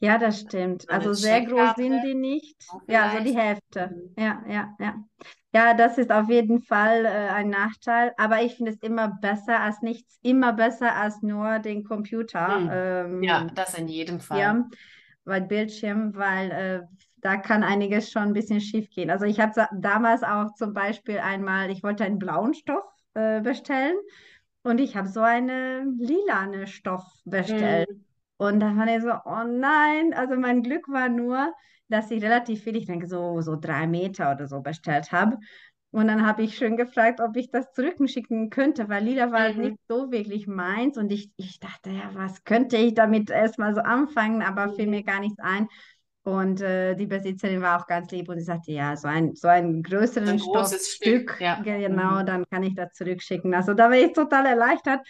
[0.00, 0.88] Ja, das stimmt.
[0.90, 2.56] Also sehr groß sind die nicht.
[2.86, 3.88] Ja, so die Hälfte.
[3.92, 4.14] Mhm.
[4.18, 4.94] Ja, ja, ja.
[5.54, 9.60] Ja, das ist auf jeden Fall äh, ein Nachteil, aber ich finde es immer besser
[9.60, 12.48] als nichts, immer besser als nur den Computer.
[12.58, 12.70] Mhm.
[12.72, 14.38] Ähm, ja, das in jedem Fall.
[14.38, 14.68] Ja,
[15.24, 16.80] weil Bildschirm, weil äh,
[17.18, 19.10] da kann einiges schon ein bisschen schief gehen.
[19.10, 23.96] Also ich habe damals auch zum Beispiel einmal, ich wollte einen blauen Stoff äh, bestellen
[24.62, 27.88] und ich habe so einen lilane Stoff bestellt.
[27.88, 28.04] Mhm.
[28.42, 31.52] Und dann war ich so, oh nein, also mein Glück war nur,
[31.88, 35.38] dass ich relativ viel, ich denke so, so drei Meter oder so bestellt habe.
[35.92, 39.60] Und dann habe ich schön gefragt, ob ich das zurückschicken könnte, weil Lila war mhm.
[39.60, 40.98] nicht so wirklich meins.
[40.98, 44.74] Und ich, ich dachte, ja, was könnte ich damit erstmal so anfangen, aber mhm.
[44.74, 45.68] fiel mir gar nichts ein.
[46.24, 49.48] Und äh, die Besitzerin war auch ganz lieb und sie sagte, ja, so ein, so
[49.48, 51.60] ein größeres ein Stück, Stück ja.
[51.62, 52.26] genau, mhm.
[52.26, 53.54] dann kann ich das zurückschicken.
[53.54, 55.00] Also da war ich total erleichtert.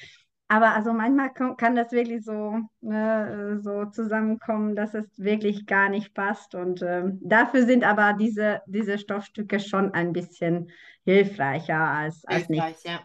[0.52, 6.12] Aber also manchmal kann das wirklich so, ne, so zusammenkommen, dass es wirklich gar nicht
[6.12, 6.54] passt.
[6.54, 10.70] Und ähm, dafür sind aber diese, diese Stoffstücke schon ein bisschen
[11.06, 12.84] hilfreicher als, als Hilfreich, nicht.
[12.84, 13.00] Ja.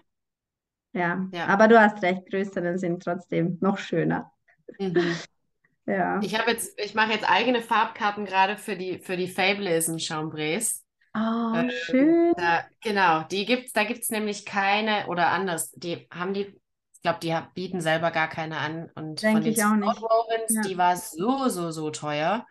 [0.91, 1.29] ja.
[1.31, 4.29] Ja, aber du hast recht, größere sind trotzdem noch schöner.
[4.77, 5.15] Mhm.
[5.89, 6.19] Ja.
[6.21, 10.83] Ich habe jetzt, ich mache jetzt eigene Farbkarten gerade für die, für die Fableism Chambrays.
[11.15, 12.33] Oh, ähm, schön.
[12.35, 15.71] Da, genau, die gibt's, da gibt es nämlich keine oder anders.
[15.71, 16.59] Die haben die
[16.97, 18.89] ich glaube, die bieten selber gar keine an.
[18.95, 20.61] Und Denk von den Rovens, ja.
[20.63, 22.47] die war so, so, so teuer.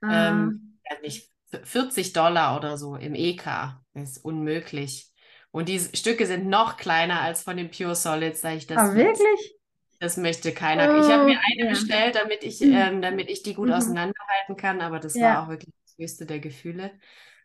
[0.00, 0.30] Ah.
[0.30, 1.30] Ähm, nicht
[1.62, 3.44] 40 Dollar oder so im EK.
[3.92, 5.10] Das ist unmöglich.
[5.50, 8.78] Und die Stücke sind noch kleiner als von den Pure Solids, sage ich das.
[8.78, 9.54] Ah, wirklich?
[9.98, 10.94] Das möchte keiner.
[10.94, 11.70] Oh, ich habe mir eine ja.
[11.70, 12.72] bestellt, damit ich, mhm.
[12.72, 13.74] ähm, damit ich die gut mhm.
[13.74, 15.34] auseinanderhalten kann, aber das ja.
[15.34, 16.92] war auch wirklich das höchste der Gefühle.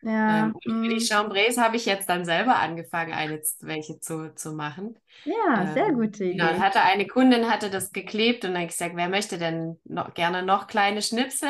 [0.06, 1.00] Ja, ähm, für die mm.
[1.00, 4.96] Chambrays habe ich jetzt dann selber angefangen, eine welche zu, zu machen.
[5.24, 6.38] Ja, ähm, sehr gute Idee.
[6.38, 10.44] Genau, hatte eine Kundin hatte das geklebt und dann gesagt, wer möchte denn noch, gerne
[10.44, 11.50] noch kleine Schnipsel?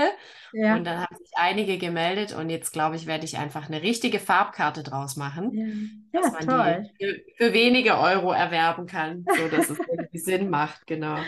[0.53, 0.77] Ja.
[0.77, 4.19] Und dann haben sich einige gemeldet und jetzt glaube ich, werde ich einfach eine richtige
[4.19, 6.21] Farbkarte draus machen, ja.
[6.21, 6.89] dass man toll.
[7.01, 11.17] die für, für, wenige Euro erwerben kann, so dass es irgendwie Sinn macht, genau.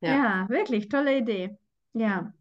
[0.00, 0.10] Ja.
[0.10, 1.56] ja, wirklich tolle Idee.
[1.94, 2.34] Ja.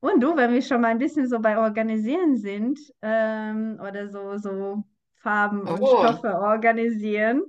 [0.00, 4.38] Und du, wenn wir schon mal ein bisschen so bei Organisieren sind ähm, oder so,
[4.38, 4.84] so
[5.16, 6.04] Farben und oh.
[6.04, 7.42] Stoffe organisieren,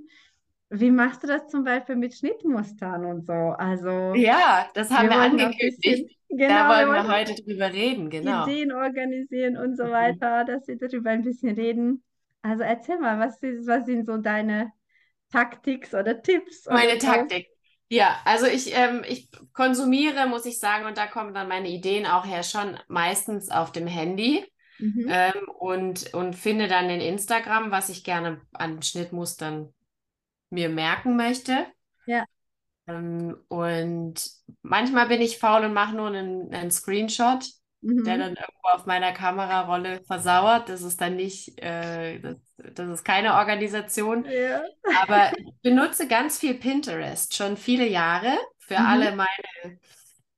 [0.70, 3.32] wie machst du das zum Beispiel mit Schnittmustern und so?
[3.32, 6.16] Also ja, das haben wir, wir angekündigt.
[6.28, 8.44] Genau, da wollen wir wir heute drüber reden, genau.
[8.44, 12.04] Ideen organisieren und so weiter, dass wir darüber ein bisschen reden.
[12.42, 14.72] Also erzähl mal, was, ist, was sind so deine
[15.32, 16.66] Taktiks oder Tipps?
[16.66, 16.98] Meine?
[16.98, 17.48] Taktik.
[17.92, 22.06] Ja, also ich, ähm, ich konsumiere, muss ich sagen, und da kommen dann meine Ideen
[22.06, 24.46] auch her, schon meistens auf dem Handy.
[24.78, 25.06] Mhm.
[25.08, 29.74] Ähm, und, und finde dann in Instagram, was ich gerne an Schnittmustern
[30.50, 31.66] mir merken möchte.
[32.06, 32.24] Ja.
[32.86, 34.14] Ähm, und
[34.62, 37.44] manchmal bin ich faul und mache nur einen, einen Screenshot,
[37.82, 38.04] Mhm.
[38.04, 40.68] der dann irgendwo auf meiner Kamerarolle versauert.
[40.68, 42.36] Das ist dann nicht, äh, das,
[42.74, 44.26] das ist keine Organisation.
[44.26, 44.62] Ja.
[45.02, 48.86] Aber ich benutze ganz viel Pinterest, schon viele Jahre, für Mhm.
[48.86, 49.28] alle meine,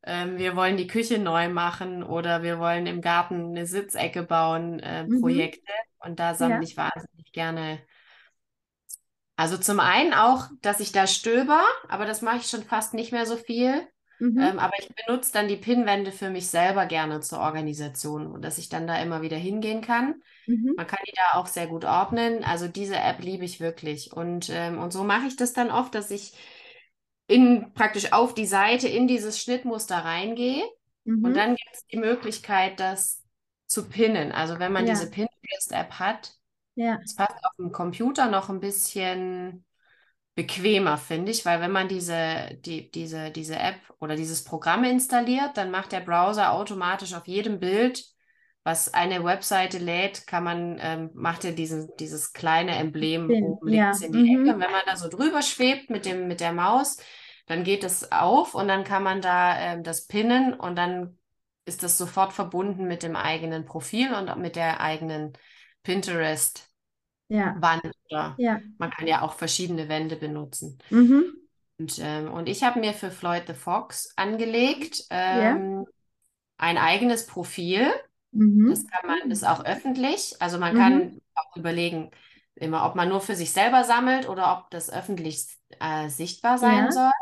[0.05, 4.81] ähm, wir wollen die Küche neu machen oder wir wollen im Garten eine Sitzecke bauen,
[4.81, 5.20] äh, Mhm.
[5.20, 5.72] Projekte.
[6.00, 6.62] Und da sammle Ja.
[6.64, 7.81] ich wahnsinnig gerne.
[9.37, 13.12] Also zum einen auch, dass ich da stöber, aber das mache ich schon fast nicht
[13.12, 13.87] mehr so viel.
[14.22, 14.38] Mhm.
[14.40, 18.58] Ähm, aber ich benutze dann die Pinnwände für mich selber gerne zur Organisation und dass
[18.58, 20.22] ich dann da immer wieder hingehen kann.
[20.46, 20.74] Mhm.
[20.76, 22.44] Man kann die da auch sehr gut ordnen.
[22.44, 24.12] Also diese App liebe ich wirklich.
[24.12, 26.35] Und, ähm, und so mache ich das dann oft, dass ich
[27.26, 30.64] in praktisch auf die Seite in dieses Schnittmuster reingehe
[31.04, 31.24] Mhm.
[31.24, 33.22] und dann gibt es die Möglichkeit, das
[33.66, 34.32] zu pinnen.
[34.32, 34.94] Also wenn man Ja.
[34.94, 36.38] diese Pinterest-App hat,
[36.74, 37.00] Ja.
[37.04, 39.64] ist fast auf dem Computer noch ein bisschen
[40.35, 45.57] bequemer, finde ich, weil wenn man diese, die, diese, diese App oder dieses Programm installiert,
[45.57, 48.03] dann macht der Browser automatisch auf jedem Bild,
[48.64, 53.73] was eine Webseite lädt, kann man, ähm, macht er diesen, dieses kleine Emblem Pin, oben
[53.73, 54.42] ja, links in die mhm.
[54.42, 54.55] Ecke.
[54.55, 56.97] Und wenn man da so drüber schwebt mit dem, mit der Maus,
[57.47, 61.18] dann geht es auf und dann kann man da ähm, das pinnen und dann
[61.64, 65.33] ist das sofort verbunden mit dem eigenen Profil und mit der eigenen
[65.83, 66.71] Pinterest
[67.33, 67.57] Ja.
[67.61, 68.61] Wand oder Ja.
[68.79, 70.79] man kann ja auch verschiedene Wände benutzen.
[70.90, 71.25] Mhm.
[71.79, 75.57] Und, ähm, und ich habe mir für Floyd the Fox angelegt Ja.
[75.57, 75.87] ähm,
[76.59, 77.90] ein eigenes Profil.
[78.33, 78.71] Mhm.
[78.71, 80.37] Das kann man, ist auch öffentlich.
[80.40, 80.79] Also man Mhm.
[80.79, 82.11] kann auch überlegen,
[82.55, 85.47] immer, ob man nur für sich selber sammelt oder ob das öffentlich
[85.81, 86.92] äh, sichtbar sein Ja.
[86.92, 87.12] soll.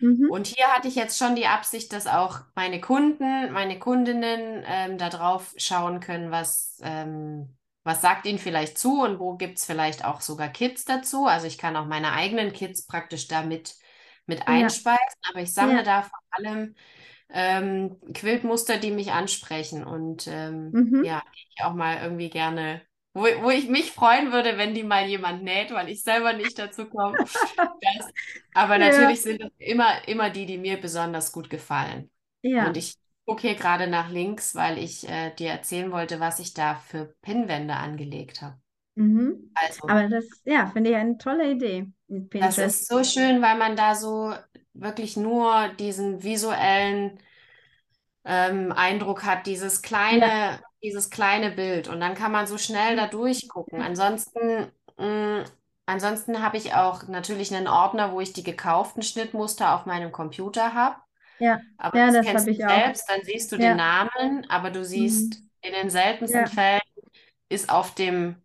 [0.00, 0.30] Mhm.
[0.30, 4.96] Und hier hatte ich jetzt schon die Absicht, dass auch meine Kunden, meine Kundinnen ähm,
[4.98, 7.57] da drauf schauen können, was, ähm,
[7.88, 11.26] was sagt ihnen vielleicht zu und wo gibt es vielleicht auch sogar Kits dazu.
[11.26, 13.76] Also ich kann auch meine eigenen Kits praktisch damit
[14.26, 14.72] mit Ja.
[14.72, 15.84] einspeisen, aber ich sammle Ja.
[15.84, 16.76] da vor allem
[17.30, 21.02] ähm, Quiltmuster, die mich ansprechen und ähm, Mhm.
[21.02, 21.22] ja,
[21.56, 22.82] ich auch mal irgendwie gerne,
[23.14, 26.58] wo, wo ich mich freuen würde, wenn die mal jemand näht, weil ich selber nicht
[26.58, 27.20] dazu komme.
[27.80, 28.12] Das,
[28.54, 28.78] aber Ja.
[28.78, 32.10] natürlich sind es immer, immer die, die mir besonders gut gefallen.
[32.42, 32.72] Ja.
[32.72, 32.96] Und ich
[33.28, 37.14] gucke hier gerade nach links, weil ich äh, dir erzählen wollte, was ich da für
[37.22, 38.58] Pinnwände angelegt habe.
[38.96, 39.50] Mhm.
[39.54, 43.56] Also, Aber das, ja, finde ich eine tolle Idee mit das ist so schön, weil
[43.58, 44.34] man da so
[44.74, 47.18] wirklich nur diesen visuellen
[48.24, 51.88] ähm, Eindruck hat, dieses kleine, dieses kleine Bild.
[51.88, 53.80] Und dann kann man so schnell da durchgucken.
[53.80, 55.44] Ansonsten, mh,
[55.86, 60.74] ansonsten habe ich auch natürlich einen Ordner, wo ich die gekauften Schnittmuster auf meinem Computer
[60.74, 60.96] habe.
[61.38, 62.84] Ja, Aber ja, das das habe du ich auch.
[62.84, 63.58] selbst, dann siehst du Ja.
[63.58, 65.50] den Namen, aber du siehst Mhm.
[65.62, 66.48] in den seltensten Ja.
[66.48, 66.80] Fällen
[67.48, 68.36] ist auf dem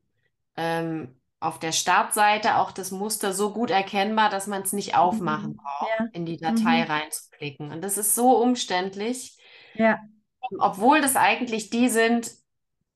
[0.58, 5.54] ähm, auf der Startseite auch das Muster so gut erkennbar, dass man es nicht aufmachen
[5.54, 5.58] Mhm.
[5.58, 6.10] braucht, Ja.
[6.12, 6.86] in die Datei Mhm.
[6.86, 7.72] reinzuklicken.
[7.72, 9.38] Und das ist so umständlich,
[9.74, 10.10] Ja.
[10.60, 12.32] obwohl das eigentlich die sind,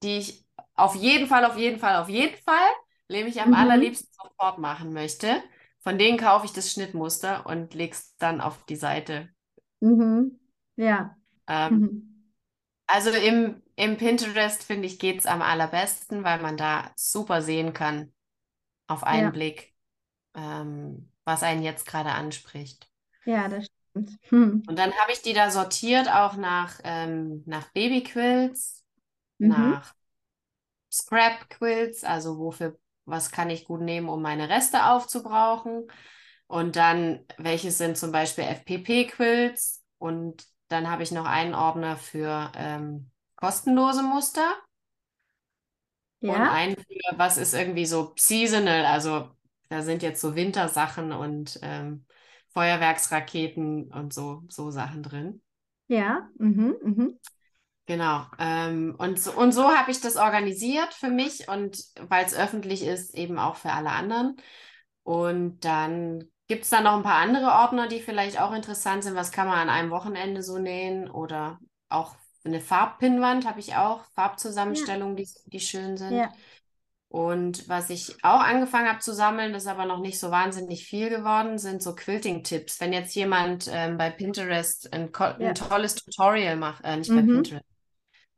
[0.03, 2.69] die ich auf jeden Fall, auf jeden Fall, auf jeden Fall,
[3.09, 3.53] nämlich am Mhm.
[3.53, 5.43] allerliebsten sofort machen möchte.
[5.81, 9.29] Von denen kaufe ich das Schnittmuster und lege es dann auf die Seite.
[9.81, 10.37] Mhm.
[10.75, 11.17] Ja.
[11.47, 12.31] Ähm, Mhm.
[12.87, 17.73] Also im, im Pinterest, finde ich, geht es am allerbesten, weil man da super sehen
[17.73, 18.13] kann,
[18.87, 19.33] auf einen Ja.
[19.33, 19.75] Blick,
[20.35, 22.89] ähm, was einen jetzt gerade anspricht.
[23.25, 24.19] Ja, das stimmt.
[24.29, 24.63] Hm.
[24.67, 28.83] Und dann habe ich die da sortiert auch nach, ähm, nach Babyquilts,
[29.39, 29.81] Mhm.
[29.81, 29.95] nach
[30.91, 35.87] Scrap-Quilts, also wofür, was kann ich gut nehmen, um meine Reste aufzubrauchen.
[36.47, 39.83] Und dann, welche sind zum Beispiel FPP-Quilts.
[39.97, 44.53] Und dann habe ich noch einen Ordner für ähm, kostenlose Muster.
[46.21, 46.51] Und Ja.
[46.51, 49.29] einen für, was ist irgendwie so seasonal, also
[49.69, 52.05] da sind jetzt so Wintersachen und ähm,
[52.49, 55.41] Feuerwerksraketen und so, so Sachen drin.
[55.87, 56.29] Ja.
[56.37, 56.75] Mhm.
[56.83, 57.19] Mhm.
[57.85, 58.25] Genau.
[58.37, 62.83] Ähm, und so, und so habe ich das organisiert für mich und weil es öffentlich
[62.83, 64.35] ist, eben auch für alle anderen.
[65.03, 69.15] Und dann gibt es da noch ein paar andere Ordner, die vielleicht auch interessant sind.
[69.15, 71.09] Was kann man an einem Wochenende so nähen?
[71.09, 76.13] Oder auch eine Farbpinnwand habe ich auch, Farbzusammenstellungen, die, die schön sind.
[76.13, 76.31] Ja.
[77.09, 81.09] Und was ich auch angefangen habe zu sammeln, ist aber noch nicht so wahnsinnig viel
[81.09, 82.81] geworden, sind so Quilting-Tipps.
[82.81, 85.53] Wenn jetzt jemand ähm, bei Pinterest ein, ein ja.
[85.53, 87.15] tolles Tutorial macht, äh, nicht mhm.
[87.15, 87.65] bei Pinterest,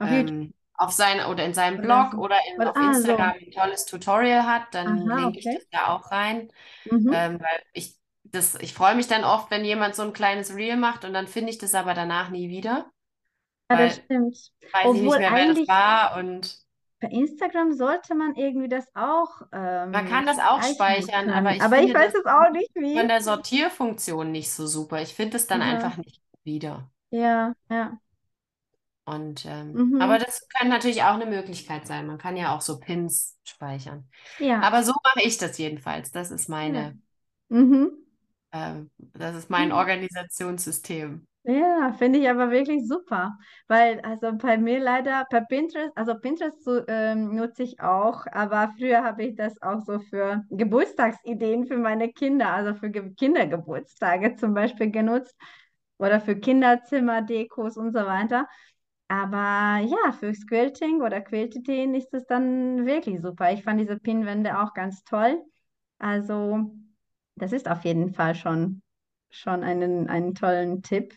[0.02, 3.45] ähm, auf sein oder in seinem Blog oder, in, oder auf ah, Instagram so.
[3.45, 5.39] ein tolles Tutorial hat, dann Aha, linke okay.
[5.39, 6.50] ich das da auch rein.
[6.86, 7.12] Mhm.
[7.13, 7.98] Ähm, weil ich
[8.31, 11.27] das, ich freue mich dann oft, wenn jemand so ein kleines Reel macht und dann
[11.27, 12.91] finde ich das aber danach nie wieder.
[13.71, 14.37] Ja, das stimmt.
[14.71, 16.59] Weiß Obwohl ich nicht mehr, wer das war und
[17.01, 19.41] bei Instagram sollte man irgendwie das auch.
[19.53, 21.29] Ähm, man kann das auch speichern, können.
[21.29, 22.97] aber ich, aber ich weiß es auch nicht wie.
[22.97, 25.01] Von der Sortierfunktion nicht so super.
[25.01, 25.67] Ich finde es dann ja.
[25.67, 26.91] einfach nicht wieder.
[27.11, 27.97] Ja, ja.
[29.05, 30.01] Und ähm, mhm.
[30.01, 32.05] aber das kann natürlich auch eine Möglichkeit sein.
[32.05, 34.07] Man kann ja auch so Pins speichern.
[34.37, 34.59] Ja.
[34.61, 36.11] Aber so mache ich das jedenfalls.
[36.11, 36.99] Das ist meine,
[37.49, 37.57] ja.
[37.57, 37.91] mhm.
[38.51, 39.71] Äh, das ist mein.
[39.71, 41.27] Organisationssystem.
[41.43, 46.63] Ja, finde ich aber wirklich super, weil also bei mir leider per Pinterest, also Pinterest
[46.63, 51.77] so, ähm, nutze ich auch, aber früher habe ich das auch so für Geburtstagsideen für
[51.77, 55.35] meine Kinder, also für Ge Kindergeburtstage zum Beispiel genutzt
[55.97, 58.47] oder für Kinderzimmerdekos und so weiter.
[59.07, 63.51] Aber ja, fürs Quilting oder Quiltideen ist es dann wirklich super.
[63.53, 65.41] Ich fand diese Pinwände auch ganz toll.
[65.97, 66.71] Also
[67.41, 68.82] das ist auf jeden Fall schon,
[69.30, 71.15] schon einen, einen tollen Tipp.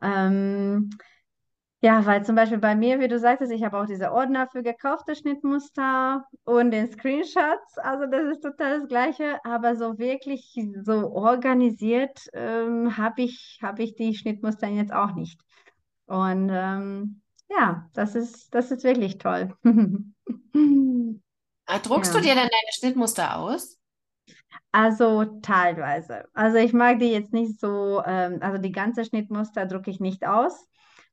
[0.00, 0.90] Ähm,
[1.82, 4.62] ja, weil zum Beispiel bei mir, wie du sagtest, ich habe auch diese Ordner für
[4.62, 7.78] gekaufte Schnittmuster und den Screenshots.
[7.78, 13.78] Also das ist total das Gleiche, aber so wirklich so organisiert ähm, habe ich, hab
[13.78, 15.40] ich die Schnittmuster jetzt auch nicht.
[16.06, 19.54] Und ähm, ja, das ist, das ist wirklich toll.
[21.66, 22.20] Ah, druckst ja.
[22.20, 23.78] du dir denn deine Schnittmuster aus?
[24.72, 26.24] Also teilweise.
[26.34, 30.26] Also ich mag die jetzt nicht so, ähm, also die ganze Schnittmuster drucke ich nicht
[30.26, 30.68] aus.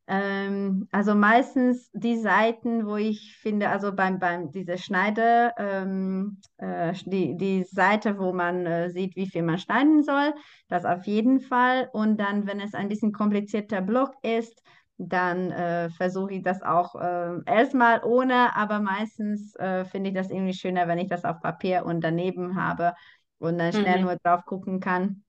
[0.06, 6.94] Ähm, also meistens die Seiten, wo ich finde, also beim, beim diese Schneide, ähm, äh,
[7.06, 10.34] die, die Seite, wo man äh, sieht, wie viel man schneiden soll,
[10.68, 11.90] das auf jeden Fall.
[11.94, 14.62] Und dann, wenn es ein bisschen komplizierter Block ist,
[14.98, 20.30] dann äh, versuche ich das auch äh, erstmal ohne, aber meistens äh, finde ich das
[20.30, 22.94] irgendwie schöner, wenn ich das auf Papier und daneben habe
[23.40, 24.06] und dann schnell mhm.
[24.06, 25.24] nur drauf gucken kann.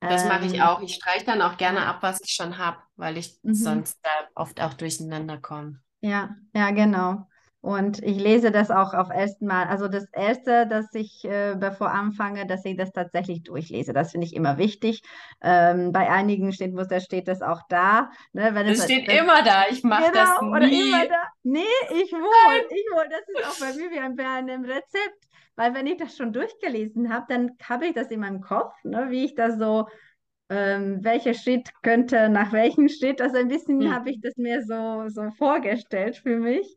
[0.00, 0.80] Das mache ich ähm, auch.
[0.80, 3.54] Ich streiche dann auch gerne ab, was ich schon habe, weil ich mhm.
[3.54, 5.80] sonst da oft auch durcheinander komme.
[6.00, 7.26] Ja, ja, genau.
[7.60, 9.66] Und ich lese das auch auf ersten Mal.
[9.66, 13.92] Also das Erste, dass ich, äh, bevor anfange, dass ich das tatsächlich durchlese.
[13.92, 15.02] Das finde ich immer wichtig.
[15.42, 18.10] Ähm, bei einigen Schnittmuster steht das auch da.
[18.32, 19.64] Ne, wenn das es, steht das, immer da.
[19.70, 20.48] Ich mache genau, das nie.
[20.48, 21.22] Oder immer da.
[21.42, 22.66] Nee, ich wohl.
[22.70, 23.08] Ich wohl.
[23.10, 25.28] Das ist auch bei mir wie ein, bei einem Rezept.
[25.56, 29.06] Weil wenn ich das schon durchgelesen habe, dann habe ich das in meinem Kopf, ne,
[29.10, 29.88] wie ich das so
[30.50, 33.20] ähm, welcher Schritt könnte nach welchem Schritt.
[33.20, 33.92] Also ein bisschen hm.
[33.92, 36.74] habe ich das mir so, so vorgestellt für mich.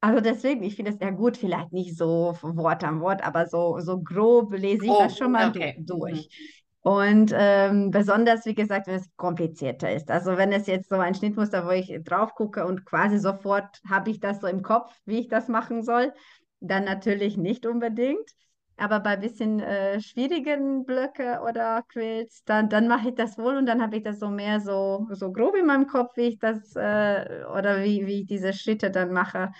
[0.00, 3.80] Also deswegen, ich finde es ja gut, vielleicht nicht so Wort am Wort, aber so,
[3.80, 5.74] so grob lese ich oh, das schon mal okay.
[5.78, 6.28] du durch.
[6.28, 6.58] Mhm.
[6.80, 10.10] Und ähm, besonders, wie gesagt, wenn es komplizierter ist.
[10.10, 14.10] Also wenn es jetzt so ein Schnittmuster, wo ich drauf gucke und quasi sofort habe
[14.10, 16.12] ich das so im Kopf, wie ich das machen soll,
[16.60, 18.30] dann natürlich nicht unbedingt.
[18.76, 23.56] Aber bei ein bisschen äh, schwierigen Blöcke oder Quills, dann, dann mache ich das wohl
[23.56, 26.38] und dann habe ich das so mehr so, so grob in meinem Kopf, wie ich
[26.38, 29.50] das äh, oder wie, wie ich diese Schritte dann mache.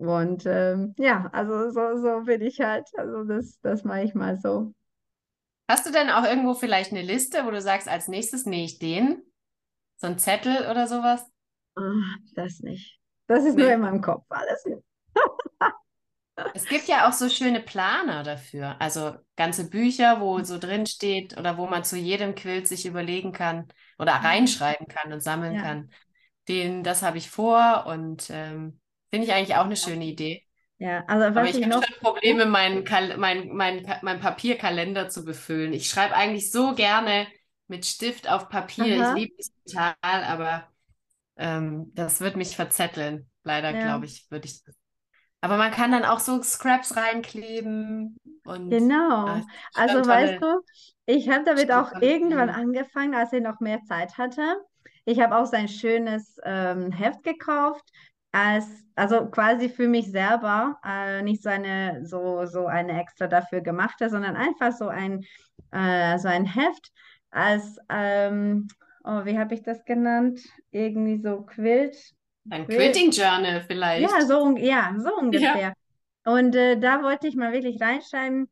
[0.00, 2.88] Und ähm, ja, also so, so bin ich halt.
[2.96, 4.72] Also das, das mache ich mal so.
[5.68, 8.78] Hast du denn auch irgendwo vielleicht eine Liste, wo du sagst, als nächstes nähe ich
[8.78, 9.22] den?
[9.96, 11.26] So ein Zettel oder sowas?
[11.76, 12.98] Ach, das nicht.
[13.26, 13.62] Das ist nee.
[13.62, 14.64] nur in meinem Kopf, alles
[16.54, 18.80] es gibt ja auch so schöne Planer dafür.
[18.80, 23.32] Also ganze Bücher, wo so drin steht oder wo man zu jedem Quilt sich überlegen
[23.32, 24.26] kann oder mhm.
[24.26, 25.62] reinschreiben kann und sammeln ja.
[25.62, 25.90] kann.
[26.48, 30.44] Den, das habe ich vor und ähm, Finde ich eigentlich auch eine schöne Idee.
[30.78, 32.84] Ja, also Aber ich, ich habe schon Probleme, meinen,
[33.18, 35.74] mein, mein, mein Papierkalender zu befüllen.
[35.74, 37.26] Ich schreibe eigentlich so gerne
[37.68, 39.02] mit Stift auf Papier.
[39.02, 39.14] Aha.
[39.14, 40.68] Ich liebe es total, aber
[41.36, 43.28] ähm, das wird mich verzetteln.
[43.44, 43.82] Leider, ja.
[43.82, 44.62] glaube ich, würde ich
[45.42, 48.16] Aber man kann dann auch so Scraps reinkleben.
[48.44, 49.26] Und, genau.
[49.26, 49.42] Ach,
[49.74, 50.60] also weißt du,
[51.04, 54.60] ich habe damit auch irgendwann angefangen, als ich noch mehr Zeit hatte.
[55.04, 57.84] Ich habe auch so ein schönes ähm, Heft gekauft
[58.32, 63.60] als, also quasi für mich selber, äh, nicht so eine, so, so eine extra dafür
[63.60, 65.24] gemachte, sondern einfach so ein,
[65.72, 66.92] äh, so ein Heft
[67.30, 68.68] als, ähm,
[69.04, 70.40] oh, wie habe ich das genannt?
[70.70, 71.96] Irgendwie so Quilt.
[72.50, 72.78] Ein Quilt.
[72.78, 74.10] Quilting Journal vielleicht.
[74.10, 75.58] Ja, so, ja, so ungefähr.
[75.58, 75.72] Ja.
[76.24, 78.48] Und äh, da wollte ich mal wirklich reinschreiben,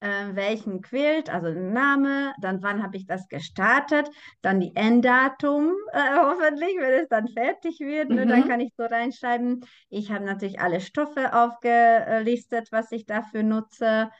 [0.00, 4.08] äh, welchen Quilt, also den Name, dann wann habe ich das gestartet,
[4.42, 8.48] dann die Enddatum, äh, hoffentlich, wenn es dann fertig wird, ne, dann Mhm.
[8.48, 9.64] kann ich so reinschreiben.
[9.88, 14.10] Ich habe natürlich alle Stoffe aufgelistet, was ich dafür nutze.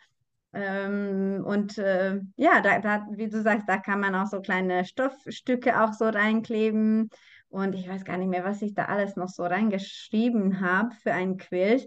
[0.53, 4.85] Ähm, und äh, ja, da, da, wie du sagst, da kann man auch so kleine
[4.85, 7.11] Stoffstücke auch so reinkleben.
[7.51, 11.13] Und ich weiß gar nicht mehr, was ich da alles noch so reingeschrieben habe für
[11.13, 11.87] ein Quilt.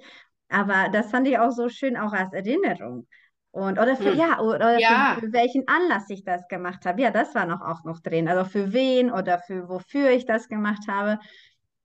[0.50, 3.08] Aber das fand ich auch so schön, auch als Erinnerung.
[3.52, 4.18] Und oder für, Hm.
[4.18, 7.02] ja, oder für, Ja, für welchen Anlass ich das gemacht habe.
[7.02, 8.28] Ja, das war noch auch noch drin.
[8.30, 11.20] Also für wen oder für wofür ich das gemacht habe.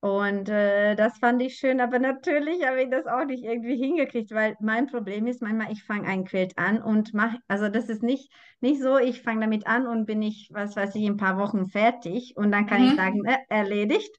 [0.00, 4.30] Und äh, das fand ich schön, aber natürlich habe ich das auch nicht irgendwie hingekriegt,
[4.30, 8.02] weil mein Problem ist manchmal, ich fange ein Quilt an und mache, also das ist
[8.02, 11.16] nicht, nicht so, ich fange damit an und bin ich, was weiß ich, in ein
[11.16, 12.96] paar Wochen fertig und dann kann ich mhm.
[12.96, 14.14] sagen, äh, erledigt,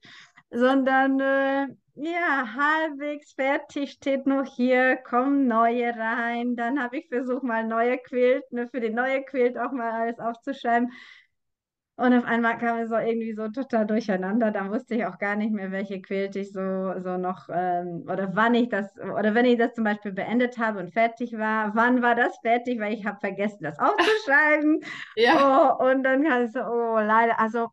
[0.50, 1.66] sondern äh,
[2.00, 7.98] ja, halbwegs fertig steht noch hier, kommen neue rein, dann habe ich versucht, mal neue
[7.98, 10.90] Quilt, ne, für die neue Quilt auch mal alles aufzuschreiben.
[11.96, 14.52] Und auf einmal kam es so irgendwie so total durcheinander.
[14.52, 18.36] Da wusste ich auch gar nicht mehr, welche Quilt ich so, so noch, ähm, oder
[18.36, 22.00] wann ich das, oder wenn ich das zum Beispiel beendet habe und fertig war, wann
[22.00, 24.80] war das fertig, weil ich habe vergessen, das aufzuschreiben.
[25.16, 25.78] Ja.
[25.80, 27.40] Oh, und dann kam es so, oh, leider.
[27.40, 27.66] Also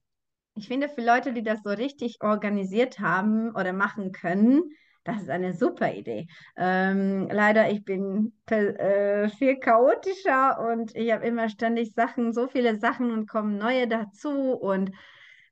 [0.55, 4.71] ich finde, für Leute, die das so richtig organisiert haben oder machen können,
[5.03, 6.27] das ist eine super Idee.
[6.57, 12.79] Ähm, leider, ich bin äh, viel chaotischer und ich habe immer ständig Sachen, so viele
[12.79, 14.53] Sachen und kommen neue dazu.
[14.53, 14.91] Und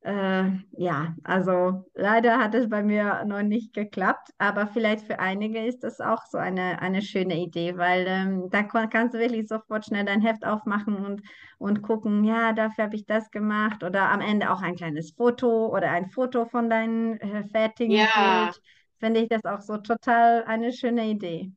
[0.04, 5.66] äh, ja, also leider hat es bei mir noch nicht geklappt, aber vielleicht für einige
[5.66, 9.86] ist das auch so eine, eine schöne Idee, weil ähm, da kannst du wirklich sofort
[9.86, 11.22] schnell dein Heft aufmachen und
[11.60, 15.68] und gucken, ja, dafür habe ich das gemacht oder am Ende auch ein kleines Foto
[15.74, 18.08] oder ein Foto von deinem äh, fertigen Ja.
[18.08, 18.62] Quilt.
[19.00, 21.52] Finde ich das auch so total eine schöne Idee.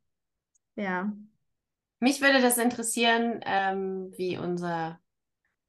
[0.77, 1.13] Ja.
[2.01, 5.01] Mich würde das interessieren, ähm, wie unser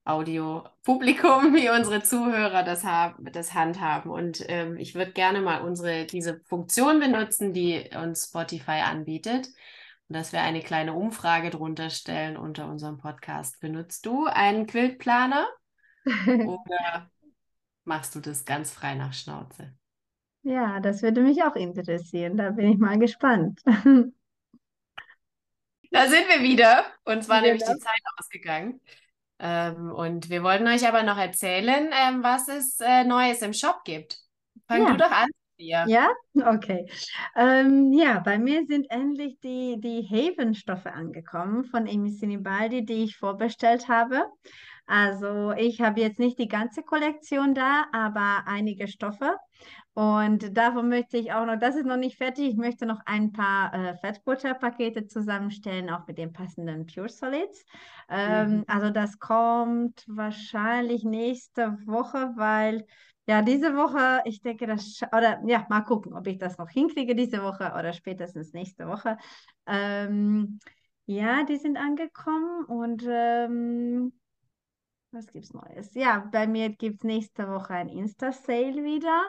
[0.07, 4.11] Audiopublikum, wie unsere Zuhörer das haben, das handhaben.
[4.11, 9.47] Und ähm, ich würde gerne mal unsere, diese Funktion benutzen, die uns Spotify anbietet.
[10.09, 13.59] Und dass wir eine kleine Umfrage drunter stellen unter unserem Podcast.
[13.59, 15.47] Benutzt du einen Quiltplaner
[16.25, 17.11] oder
[17.85, 19.75] machst du das ganz frei nach Schnauze?
[20.43, 22.37] Ja, das würde mich auch interessieren.
[22.37, 23.61] Da bin ich mal gespannt.
[25.91, 26.85] Da sind wir wieder.
[27.05, 27.79] Uns war nämlich die Genau.
[27.79, 28.81] Zeit ausgegangen.
[29.39, 33.83] Ähm, und wir wollten euch aber noch erzählen, ähm, was es äh, Neues im Shop
[33.85, 34.17] gibt.
[34.67, 35.89] Fang du Ja, doch an, Sophia.
[35.91, 36.09] ja,
[36.45, 36.89] okay.
[37.35, 43.17] Ähm, ja, bei mir sind endlich die, die Haven-Stoffe angekommen von Emi Sinibaldi, die ich
[43.17, 44.25] vorbestellt habe.
[44.87, 49.35] Also ich habe jetzt nicht die ganze Kollektion da, aber einige Stoffe.
[49.97, 53.31] Und davon möchte ich auch noch, das ist noch nicht fertig, ich möchte noch ein
[53.31, 57.65] paar äh, Fettbutterpakete zusammenstellen, auch mit den passenden Pure Solids.
[58.07, 58.15] Mhm.
[58.15, 62.85] Ähm, also das kommt wahrscheinlich nächste Woche, weil
[63.25, 67.15] ja, diese Woche, ich denke, das, oder ja, mal gucken, ob ich das noch hinkriege
[67.15, 69.17] diese Woche oder spätestens nächste Woche.
[69.65, 70.59] Ähm,
[71.07, 74.13] ja, die sind angekommen und ähm,
[75.17, 75.93] was gibt's Neues?
[75.95, 79.23] Ja, bei mir gibt es nächste Woche ein Insta-Sale wieder,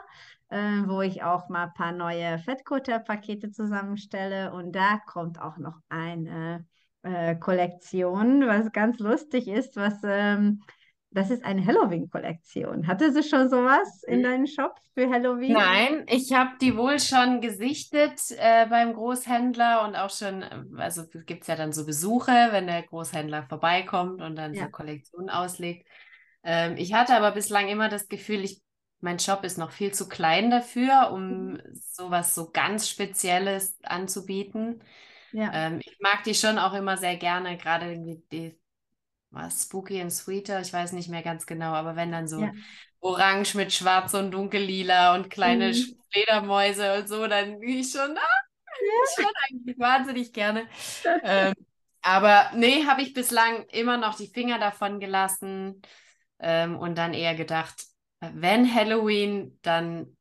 [0.49, 4.53] äh, wo ich auch mal ein paar neue Fettkutter-Pakete zusammenstelle.
[4.53, 6.65] Und da kommt auch noch eine
[7.01, 10.61] äh, Kollektion, was ganz lustig ist, was ähm,
[11.11, 12.87] das ist eine Halloween-Kollektion.
[12.87, 15.57] Hattest du schon sowas in deinem Shop für Halloween?
[15.57, 21.07] Nein, ich habe die wohl schon gesichtet äh, beim Großhändler und auch schon, äh, also
[21.07, 24.69] gibt es ja dann so Besuche, wenn der Großhändler vorbeikommt und dann so Ja.
[24.69, 25.87] Kollektionen auslegt.
[26.43, 28.61] Ähm, ich hatte aber bislang immer das Gefühl, ich,
[29.01, 31.49] mein Shop ist noch viel zu klein dafür, Mhm.
[31.51, 34.83] um sowas so ganz Spezielles anzubieten.
[35.31, 37.97] Ja, Ähm, ich mag die schon auch immer sehr gerne, gerade
[38.31, 38.58] die
[39.31, 42.69] was Spooky and Sweeter, ich weiß nicht mehr ganz genau, aber wenn dann so ja.
[43.01, 45.99] orange mit schwarz und dunkellila und kleine Mhm.
[46.11, 48.21] Fledermäuse und so, dann ich schon, ah,
[49.03, 50.67] schon eigentlich wahnsinnig gerne.
[51.21, 51.53] Ähm,
[52.01, 55.81] aber nee, habe ich bislang immer noch die Finger davon gelassen
[56.39, 57.85] ähm, und dann eher gedacht,
[58.21, 60.17] wenn Halloween, dann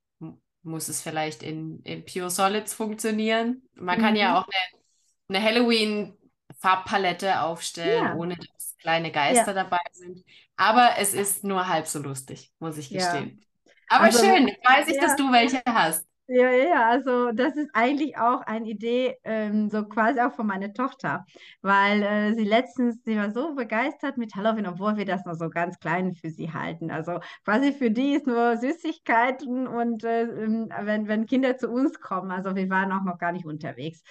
[0.63, 3.63] muss es vielleicht in, in Pure Solids funktionieren.
[3.75, 4.41] Man kann ja Mhm.
[4.41, 10.25] auch eine, eine Halloween-Farbpalette aufstellen, Ja, ohne dass kleine Geister ja, dabei sind.
[10.57, 12.99] Aber es ist nur halb so lustig, muss ich ja.
[12.99, 13.45] gestehen.
[13.89, 15.17] Aber Also, schön, jetzt weiß ich, dass ja.
[15.17, 16.09] du welche hast.
[16.31, 20.47] Ja, ja, ja, also das ist eigentlich auch eine Idee, ähm, so quasi auch von
[20.47, 21.25] meiner Tochter,
[21.63, 25.49] weil äh, sie letztens, sie war so begeistert mit Halloween, obwohl wir das noch so
[25.49, 26.91] ganz klein für sie halten.
[26.91, 31.99] Also quasi für die ist nur Süßigkeiten und äh, ähm, wenn, wenn Kinder zu uns
[31.99, 34.03] kommen, also wir waren auch noch gar nicht unterwegs.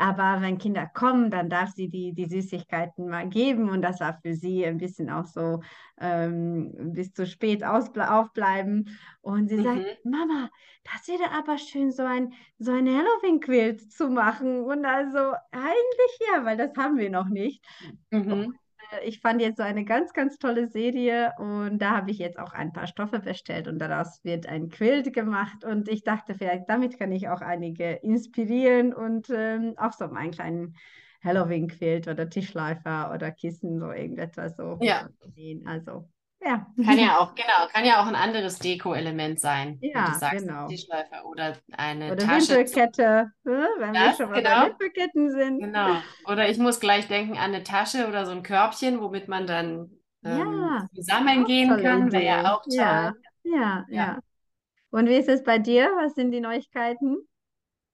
[0.00, 3.68] Aber wenn Kinder kommen, dann darf sie die, die Süßigkeiten mal geben.
[3.68, 5.60] Und das war für sie ein bisschen auch so
[6.00, 8.96] ähm, bis zu spät aufbleiben.
[9.20, 9.62] Und sie mhm.
[9.62, 10.48] sagt, Mama,
[10.84, 14.62] das wäre aber schön, so ein, so ein Halloween-Quilt zu machen.
[14.62, 17.62] Und also eigentlich ja, weil das haben wir noch nicht.
[18.10, 18.54] Mhm
[19.04, 22.52] ich fand jetzt so eine ganz, ganz tolle Serie und da habe ich jetzt auch
[22.52, 26.98] ein paar Stoffe bestellt und daraus wird ein Quilt gemacht und ich dachte, vielleicht damit
[26.98, 30.76] kann ich auch einige inspirieren und ähm, auch so einen kleinen
[31.22, 34.78] Halloween-Quilt oder Tischläufer oder Kissen, so irgendetwas so.
[34.80, 35.08] Ja.
[35.64, 36.08] Also
[36.40, 36.66] ja.
[36.84, 39.78] Kann ja auch, genau, kann ja auch ein anderes Deko-Element sein.
[39.82, 40.66] Ja, du sagst, genau.
[40.66, 42.56] Tischläufer oder eine oder Tasche.
[42.56, 43.68] Wimpelkette, ne?
[43.78, 44.60] wenn das, wir schon mal genau.
[44.60, 45.60] bei Wimpelketten sind.
[45.60, 45.96] Genau.
[46.26, 49.90] Oder ich muss gleich denken an eine Tasche oder so ein Körbchen, womit man dann
[50.24, 52.10] ähm, ja, zusammen gehen kann.
[52.12, 52.74] Wäre ja auch toll.
[52.74, 54.18] Ja, ja, ja, ja.
[54.90, 55.90] Und wie ist es bei dir?
[55.96, 57.18] Was sind die Neuigkeiten?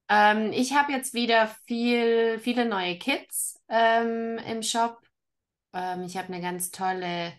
[0.08, 5.00] Ähm, ich habe jetzt wieder viel, viele neue Kits ähm, im Shop.
[5.72, 7.32] Ähm, ich habe eine ganz tolle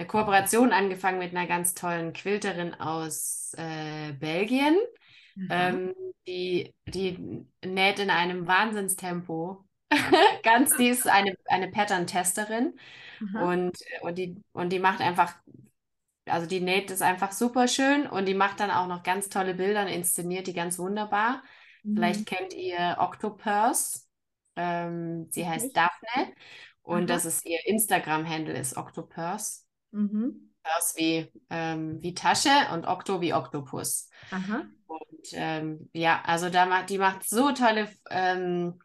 [0.00, 4.78] eine Kooperation angefangen mit einer ganz tollen Quilterin aus äh, Belgien.
[5.34, 5.48] Mhm.
[5.50, 5.94] Ähm,
[6.26, 9.62] die, die näht in einem Wahnsinnstempo.
[10.42, 12.78] ganz, die ist eine, eine Pattern-Testerin
[13.42, 15.34] und, und, die, und die macht einfach,
[16.26, 19.52] also die näht ist einfach super schön und die macht dann auch noch ganz tolle
[19.52, 21.42] Bilder und inszeniert die ganz wunderbar.
[21.82, 21.96] Mhm.
[21.96, 24.06] Vielleicht kennt ihr Octopurse.
[24.56, 26.32] Ähm, sie heißt Daphne
[26.82, 29.64] und das ist ihr Instagram-Handle ist Octopurse.
[29.92, 30.50] Mhm.
[30.62, 34.08] Das wie, ähm, wie Tasche und Okto wie Oktopus.
[34.30, 34.62] Aha.
[34.86, 38.78] Und ähm, ja, also da macht, die macht so tolle ähm,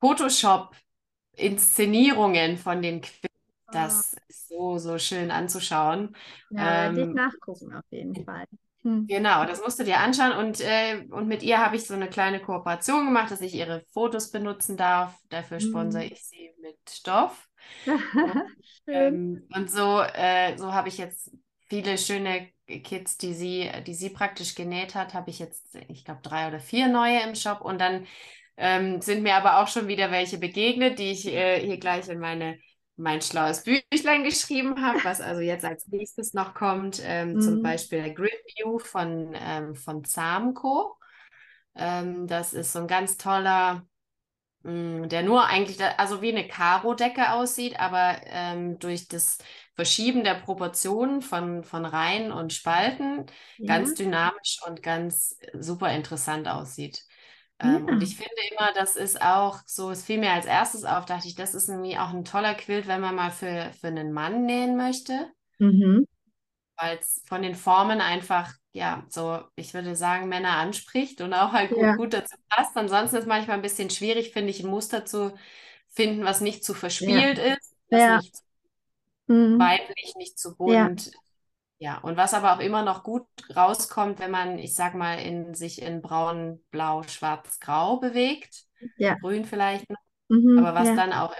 [0.00, 3.30] Photoshop-Inszenierungen von den Quillen.
[3.72, 4.20] Das ah.
[4.28, 6.14] ist so, so schön anzuschauen.
[6.50, 8.44] Ja, ähm, dich nachgucken auf jeden Fall.
[8.82, 9.06] Hm.
[9.06, 10.32] Genau, das musst du dir anschauen.
[10.32, 13.84] Und, äh, und mit ihr habe ich so eine kleine Kooperation gemacht, dass ich ihre
[13.92, 15.18] Fotos benutzen darf.
[15.30, 16.12] Dafür sponsere hm.
[16.12, 17.48] ich sie mit Stoff.
[17.86, 18.42] Und,
[18.86, 21.30] ähm, und so, äh, so habe ich jetzt
[21.68, 26.20] viele schöne Kits, die sie, die sie praktisch genäht hat, habe ich jetzt, ich glaube,
[26.22, 27.60] drei oder vier neue im Shop.
[27.60, 28.06] Und dann
[28.56, 32.20] ähm, sind mir aber auch schon wieder welche begegnet, die ich äh, hier gleich in
[32.20, 32.58] meine
[32.96, 37.40] mein schlaues Büchlein geschrieben habe, was also jetzt als nächstes noch kommt, ähm, mhm.
[37.40, 40.96] zum Beispiel der Grid View von, ähm, von Zamco.
[41.74, 43.84] Ähm, das ist so ein ganz toller
[44.64, 49.38] der nur eigentlich, also wie eine Karo-Decke aussieht, aber ähm, durch das
[49.74, 53.26] Verschieben der Proportionen von, von Reihen und Spalten
[53.58, 53.66] ja.
[53.66, 57.04] ganz dynamisch und ganz super interessant aussieht.
[57.60, 57.94] Ähm, ja.
[57.94, 61.28] Und ich finde immer, das ist auch so, es fiel mir als erstes auf, dachte
[61.28, 64.44] ich, das ist irgendwie auch ein toller Quilt, wenn man mal für, für einen Mann
[64.44, 65.30] nähen möchte.
[65.58, 66.06] Mhm.
[66.76, 71.52] Weil es von den Formen einfach ja, so, ich würde sagen, Männer anspricht und auch
[71.52, 71.94] halt gut, ja.
[71.94, 72.76] gut dazu passt.
[72.76, 75.32] Ansonsten ist manchmal ein bisschen schwierig, finde ich, ein Muster zu
[75.90, 77.54] finden, was nicht zu verspielt ja.
[77.54, 78.16] ist, was ja.
[78.16, 78.34] nicht
[79.28, 79.60] mhm.
[79.60, 81.12] weiblich, nicht zu bunt.
[81.78, 81.98] Ja.
[81.98, 85.80] und was aber auch immer noch gut rauskommt, wenn man, ich sag mal, in sich
[85.80, 88.64] in braun, blau, schwarz, grau bewegt.
[89.20, 89.98] Grün vielleicht noch.
[90.28, 91.32] Mhm, aber was dann auch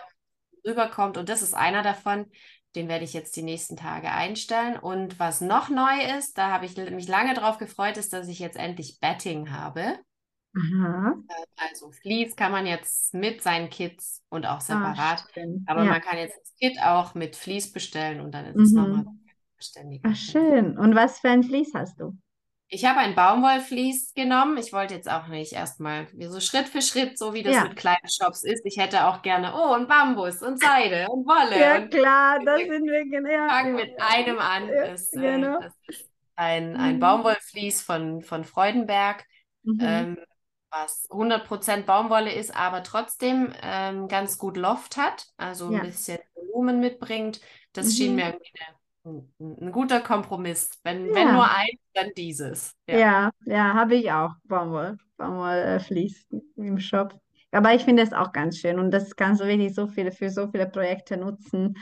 [0.64, 2.30] rüberkommt, und das ist einer davon,
[2.74, 4.76] den werde ich jetzt die nächsten Tage einstellen.
[4.76, 8.38] Und was noch neu ist, da habe ich mich lange drauf gefreut, ist, dass ich
[8.38, 9.98] jetzt endlich Betting habe.
[10.56, 11.14] Aha.
[11.28, 15.24] Äh, also Fleece kann man jetzt mit seinen Kits und auch ah, separat.
[15.36, 15.90] Ah, aber ja.
[15.90, 18.62] man kann jetzt das Kit auch mit Fleece bestellen und dann ist mhm.
[18.62, 19.06] es nochmal
[19.58, 20.02] ständig.
[20.04, 20.78] Ach, schön.
[20.78, 22.16] Und was für ein Fleece hast du?
[22.74, 24.56] Ich habe ein Baumwollflies genommen.
[24.56, 27.62] Ich wollte jetzt auch nicht erstmal so Schritt für Schritt, so wie das ja.
[27.62, 28.66] mit kleinen Shops ist.
[28.66, 31.60] Ich hätte auch gerne, oh, und Bambus und Seide und Wolle.
[31.60, 33.28] Ja, und klar, das sind wir genau.
[33.28, 34.68] Wir fangen mit einem an.
[34.68, 35.60] Ja, das, äh, genau.
[35.60, 37.00] das ist ein, ein mhm.
[37.00, 39.24] Baumwollflies von, von Freudenberg,
[39.62, 39.78] mhm.
[39.80, 40.18] ähm,
[40.72, 46.80] was 100% Baumwolle ist, aber trotzdem ähm, ganz gut Loft hat, also ein bisschen Volumen
[46.80, 47.40] mitbringt.
[47.72, 47.90] Das mhm.
[47.90, 50.70] schien mir irgendwie eine ein guter Kompromiss.
[50.82, 51.14] Wenn, ja.
[51.14, 52.74] wenn nur eins, dann dieses.
[52.88, 54.32] Ja, ja, ja habe ich auch.
[54.44, 56.26] Baumwoll, Baumwollflies
[56.56, 57.18] im Shop.
[57.52, 60.28] Aber ich finde es auch ganz schön und das kannst du wirklich so viele für
[60.28, 61.76] so viele Projekte nutzen.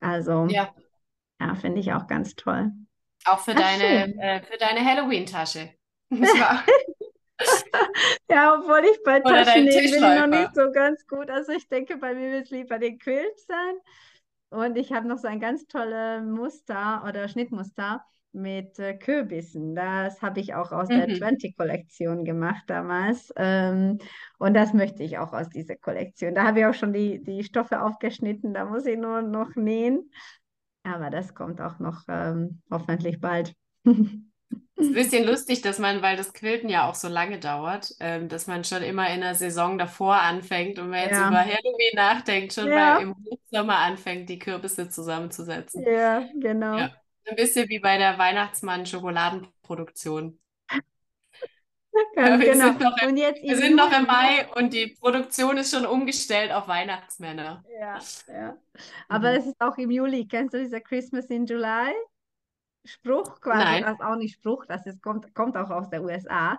[0.00, 0.74] Also ja,
[1.40, 2.72] ja finde ich auch ganz toll.
[3.24, 5.70] Auch für Ach, deine, äh, für deine Halloween-Tasche.
[8.30, 11.30] ja, obwohl ich bei Taschen bin ich noch nicht so ganz gut.
[11.30, 13.76] Also ich denke, bei mir wird es lieber den Quilt sein.
[14.50, 19.74] Und ich habe noch so ein ganz tolles Muster oder Schnittmuster mit äh, Kürbissen.
[19.74, 20.94] Das habe ich auch aus mhm.
[20.94, 23.32] der 20-Kollektion gemacht damals.
[23.36, 23.98] Ähm,
[24.38, 26.34] und das möchte ich auch aus dieser Kollektion.
[26.34, 30.10] Da habe ich auch schon die, die Stoffe aufgeschnitten, da muss ich nur noch nähen.
[30.82, 33.54] Aber das kommt auch noch ähm, hoffentlich bald.
[34.78, 37.94] Es ist ein bisschen lustig, dass man, weil das Quilten ja auch so lange dauert,
[38.00, 41.20] ähm, dass man schon immer in der Saison davor anfängt und man jetzt Ja.
[41.20, 42.72] über Halloween nachdenkt, schon Ja.
[42.72, 45.82] mal im Hochsommer anfängt, die Kürbisse zusammenzusetzen.
[45.84, 46.76] Ja, genau.
[46.76, 46.90] Ja.
[47.26, 50.38] Ein bisschen wie bei der Weihnachtsmann-Schokoladenproduktion.
[52.14, 52.66] Ganz wir genau.
[52.66, 56.52] sind noch im, jetzt wir sind noch im Mai und die Produktion ist schon umgestellt
[56.52, 57.64] auf Weihnachtsmänner.
[57.80, 57.98] Ja,
[58.28, 58.56] ja.
[59.08, 59.32] Aber Mhm.
[59.32, 60.26] es ist auch im Juli.
[60.26, 61.92] Kennst du dieser Christmas in July?
[62.84, 63.82] Spruch quasi, Nein.
[63.82, 66.58] das ist auch nicht Spruch, das ist, kommt, kommt auch aus der USA,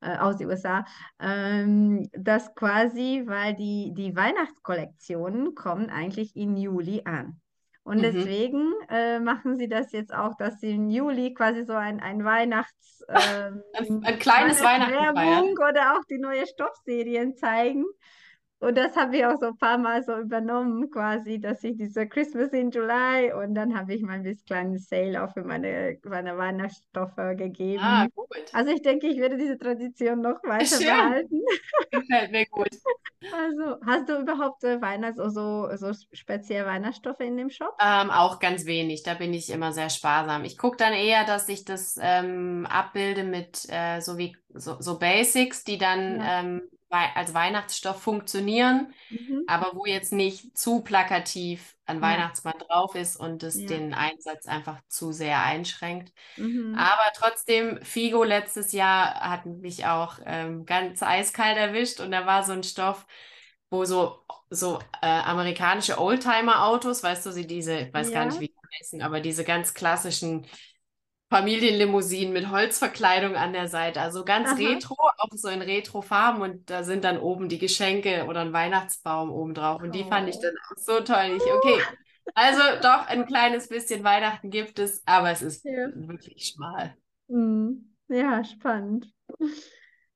[0.00, 0.84] äh, aus den USA,
[1.20, 7.40] ähm, das quasi, weil die, die Weihnachtskollektionen kommen eigentlich im Juli an.
[7.84, 8.02] Und Mhm.
[8.02, 12.22] deswegen äh, machen sie das jetzt auch, dass sie im Juli quasi so ein, ein
[12.24, 17.84] Weihnachts, ähm, Ein, ein kleines Weihnachten oder auch die neue Stoffserien zeigen.
[18.60, 22.08] Und das habe ich auch so ein paar Mal so übernommen, quasi, dass ich diese
[22.08, 25.96] Christmas in July und dann habe ich mal ein bisschen kleinen Sale auch für meine,
[26.04, 27.84] meine Weihnachtsstoffe gegeben.
[27.84, 28.28] Ah, gut.
[28.52, 30.86] Also ich denke, ich werde diese Tradition noch weiter Schön.
[30.86, 31.40] behalten.
[31.90, 32.68] Gefällt mir gut.
[33.30, 37.76] Also, hast du überhaupt äh, Weihnachts-, so, so speziell Weihnachtsstoffe in dem Shop?
[37.78, 39.02] Ähm, auch ganz wenig.
[39.02, 40.44] Da bin ich immer sehr sparsam.
[40.44, 44.98] Ich gucke dann eher, dass ich das ähm, abbilde mit äh, so wie so, so
[44.98, 46.40] Basics, die dann Ja.
[46.40, 49.46] ähm, als Weihnachtsstoff funktionieren, Mhm.
[49.46, 52.02] aber wo jetzt nicht zu plakativ ein.
[52.02, 53.66] Weihnachtsmann drauf ist und es Ja.
[53.66, 56.12] den Einsatz einfach zu sehr einschränkt.
[56.36, 56.74] Mhm.
[56.74, 62.44] Aber trotzdem, Figo letztes Jahr hat mich auch ähm, ganz eiskalt erwischt und da war
[62.44, 63.06] so ein Stoff,
[63.70, 68.26] wo so, so äh, amerikanische Oldtimer-Autos, weißt du, sie diese, ich weiß gar Ja.
[68.26, 70.46] nicht, wie die heißen, aber diese ganz klassischen
[71.30, 74.58] Familienlimousinen mit Holzverkleidung an der Seite, also ganz Aha.
[74.58, 79.30] retro, auch so in Retro-Farben und da sind dann oben die Geschenke oder ein Weihnachtsbaum
[79.30, 80.40] oben drauf und die fand ich Oh.
[80.40, 81.32] dann auch so toll.
[81.36, 81.86] Ich, okay,
[82.34, 85.92] also doch ein kleines bisschen Weihnachten gibt es, aber es ist Ja.
[85.92, 86.96] wirklich schmal.
[87.28, 87.94] Mhm.
[88.08, 89.12] Ja, spannend.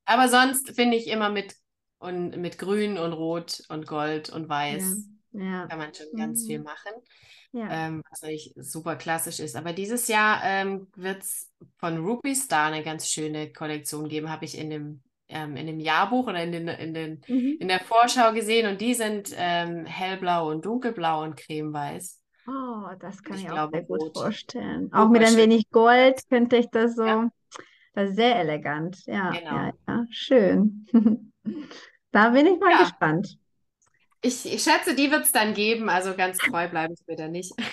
[0.05, 1.55] Aber sonst finde ich immer mit
[1.99, 5.69] und mit Grün und Rot und Gold und Weiß Ja.
[5.69, 6.47] kann man schon ganz Mhm.
[6.47, 6.91] viel machen,
[7.53, 7.67] Ja.
[7.69, 9.55] ähm, was eigentlich super klassisch ist.
[9.55, 14.45] Aber dieses Jahr ähm, wird es von Ruby Star eine ganz schöne Kollektion geben, habe
[14.45, 17.57] ich in dem, ähm, in dem Jahrbuch oder in, den, in, den, Mhm.
[17.59, 22.19] in der Vorschau gesehen und die sind ähm, hellblau und dunkelblau und cremeweiß.
[22.47, 24.17] Oh, das kann Ich ich auch glaube, sehr gut rot.
[24.17, 24.91] vorstellen.
[24.91, 27.29] Auch mit ein wenig Gold könnte ich das so, Ja.
[27.93, 29.05] das ist sehr elegant.
[29.05, 29.51] Ja, Genau.
[29.51, 30.87] ja, ja, schön.
[32.11, 33.37] Da bin ich mal gespannt.
[34.23, 37.53] Ich, ich schätze, die wird es dann geben, also ganz treu bleiben sie da nicht.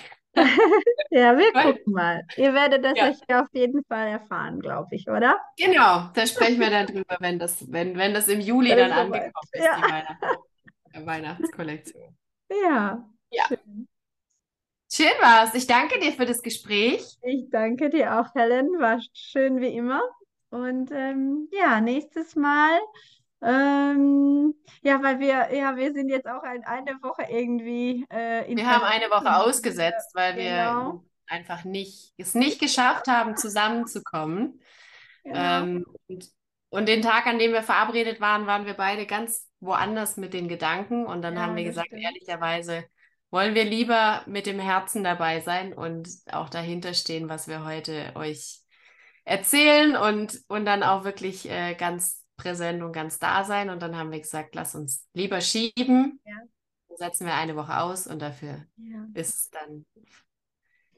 [1.09, 2.23] Ja, wir gucken mal.
[2.37, 3.09] Ihr werdet das Ja.
[3.09, 5.37] euch auf jeden Fall erfahren, glaube ich, oder?
[5.57, 8.97] Genau, da sprechen wir dann drüber, wenn das, wenn, wenn das im Juli dann es
[8.97, 9.75] angekommen ist, ja.
[9.75, 10.25] die Weihnachts
[10.93, 12.17] Weihnachtskollektion.
[12.49, 13.43] Ja, Ja.
[13.47, 13.87] schön.
[14.89, 15.53] Schön war's.
[15.53, 17.01] Ich danke dir für das Gespräch.
[17.23, 18.67] Ich danke dir auch, Helen.
[18.79, 20.01] War schön wie immer.
[20.49, 22.79] Und ähm, ja, nächstes Mal.
[23.41, 28.59] Ähm, ja, weil wir, ja, wir sind jetzt auch ein, eine Woche irgendwie äh, in
[28.59, 31.05] Wir haben eine Woche ausgesetzt, weil wir Genau.
[31.27, 34.61] einfach nicht, es nicht geschafft haben, zusammenzukommen.
[35.23, 35.65] Genau.
[35.65, 36.31] Ähm, und,
[36.69, 40.47] und den Tag, an dem wir verabredet waren, waren wir beide ganz woanders mit den
[40.49, 41.05] Gedanken.
[41.05, 42.03] Und dann Ja, haben wir gesagt, stimmt.
[42.03, 42.85] ehrlicherweise
[43.31, 48.11] wollen wir lieber mit dem Herzen dabei sein und auch dahinter stehen, was wir heute
[48.15, 48.59] euch
[49.25, 53.69] erzählen und, und dann auch wirklich äh, ganz präsent und ganz da sein.
[53.69, 56.19] Und dann haben wir gesagt, lass uns lieber schieben.
[56.25, 56.47] Ja.
[56.89, 59.85] Dann setzen wir eine Woche aus und dafür Ja, ist es dann,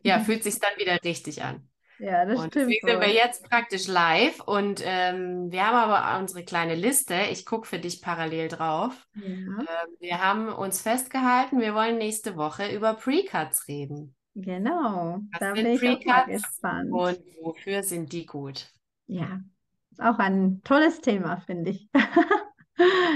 [0.04, 1.70] ja, fühlt sich dann wieder richtig an.
[1.98, 6.20] ja, das Und stimmt deswegen sind wir jetzt praktisch live und ähm, wir haben aber
[6.20, 7.16] unsere kleine Liste.
[7.32, 9.08] Ich gucke für dich parallel drauf.
[9.16, 9.66] Ja.
[9.68, 14.16] Ähm, wir haben uns festgehalten, wir wollen nächste Woche über Precuts reden.
[14.36, 16.90] Genau, Was da sind bin ich auch mal Precuts gespannt.
[16.90, 18.72] und wofür sind die gut?
[19.08, 19.42] Ja,
[19.94, 21.90] ist auch ein tolles Thema, finde ich.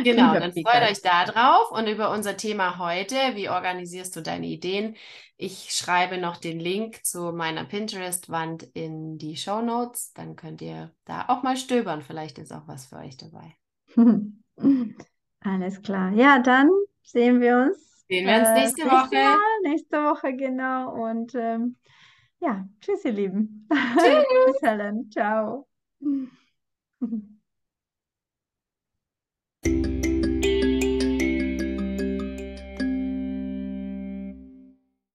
[0.04, 4.46] Genau, dann freut euch da drauf und über unser Thema heute, wie organisierst du deine
[4.46, 4.96] Ideen?
[5.36, 10.94] Ich schreibe noch den Link zu meiner Pinterest-Wand in die Show Notes, dann könnt ihr
[11.06, 13.56] da auch mal stöbern, vielleicht ist auch was für euch dabei.
[15.40, 16.12] Alles klar.
[16.14, 16.70] Ja, dann
[17.02, 19.16] sehen wir uns Sehen wir uns äh, nächste nächste Woche.
[19.16, 20.94] Mal, nächste Woche, genau.
[20.94, 21.78] Und ähm,
[22.40, 23.68] ja, tschüss, ihr Lieben.
[23.70, 24.26] Tschüss.
[24.46, 25.10] Tschüss, Helen.
[25.12, 25.68] Ciao.
[27.00, 27.12] thank
[29.64, 29.92] mm-hmm.
[29.92, 29.97] you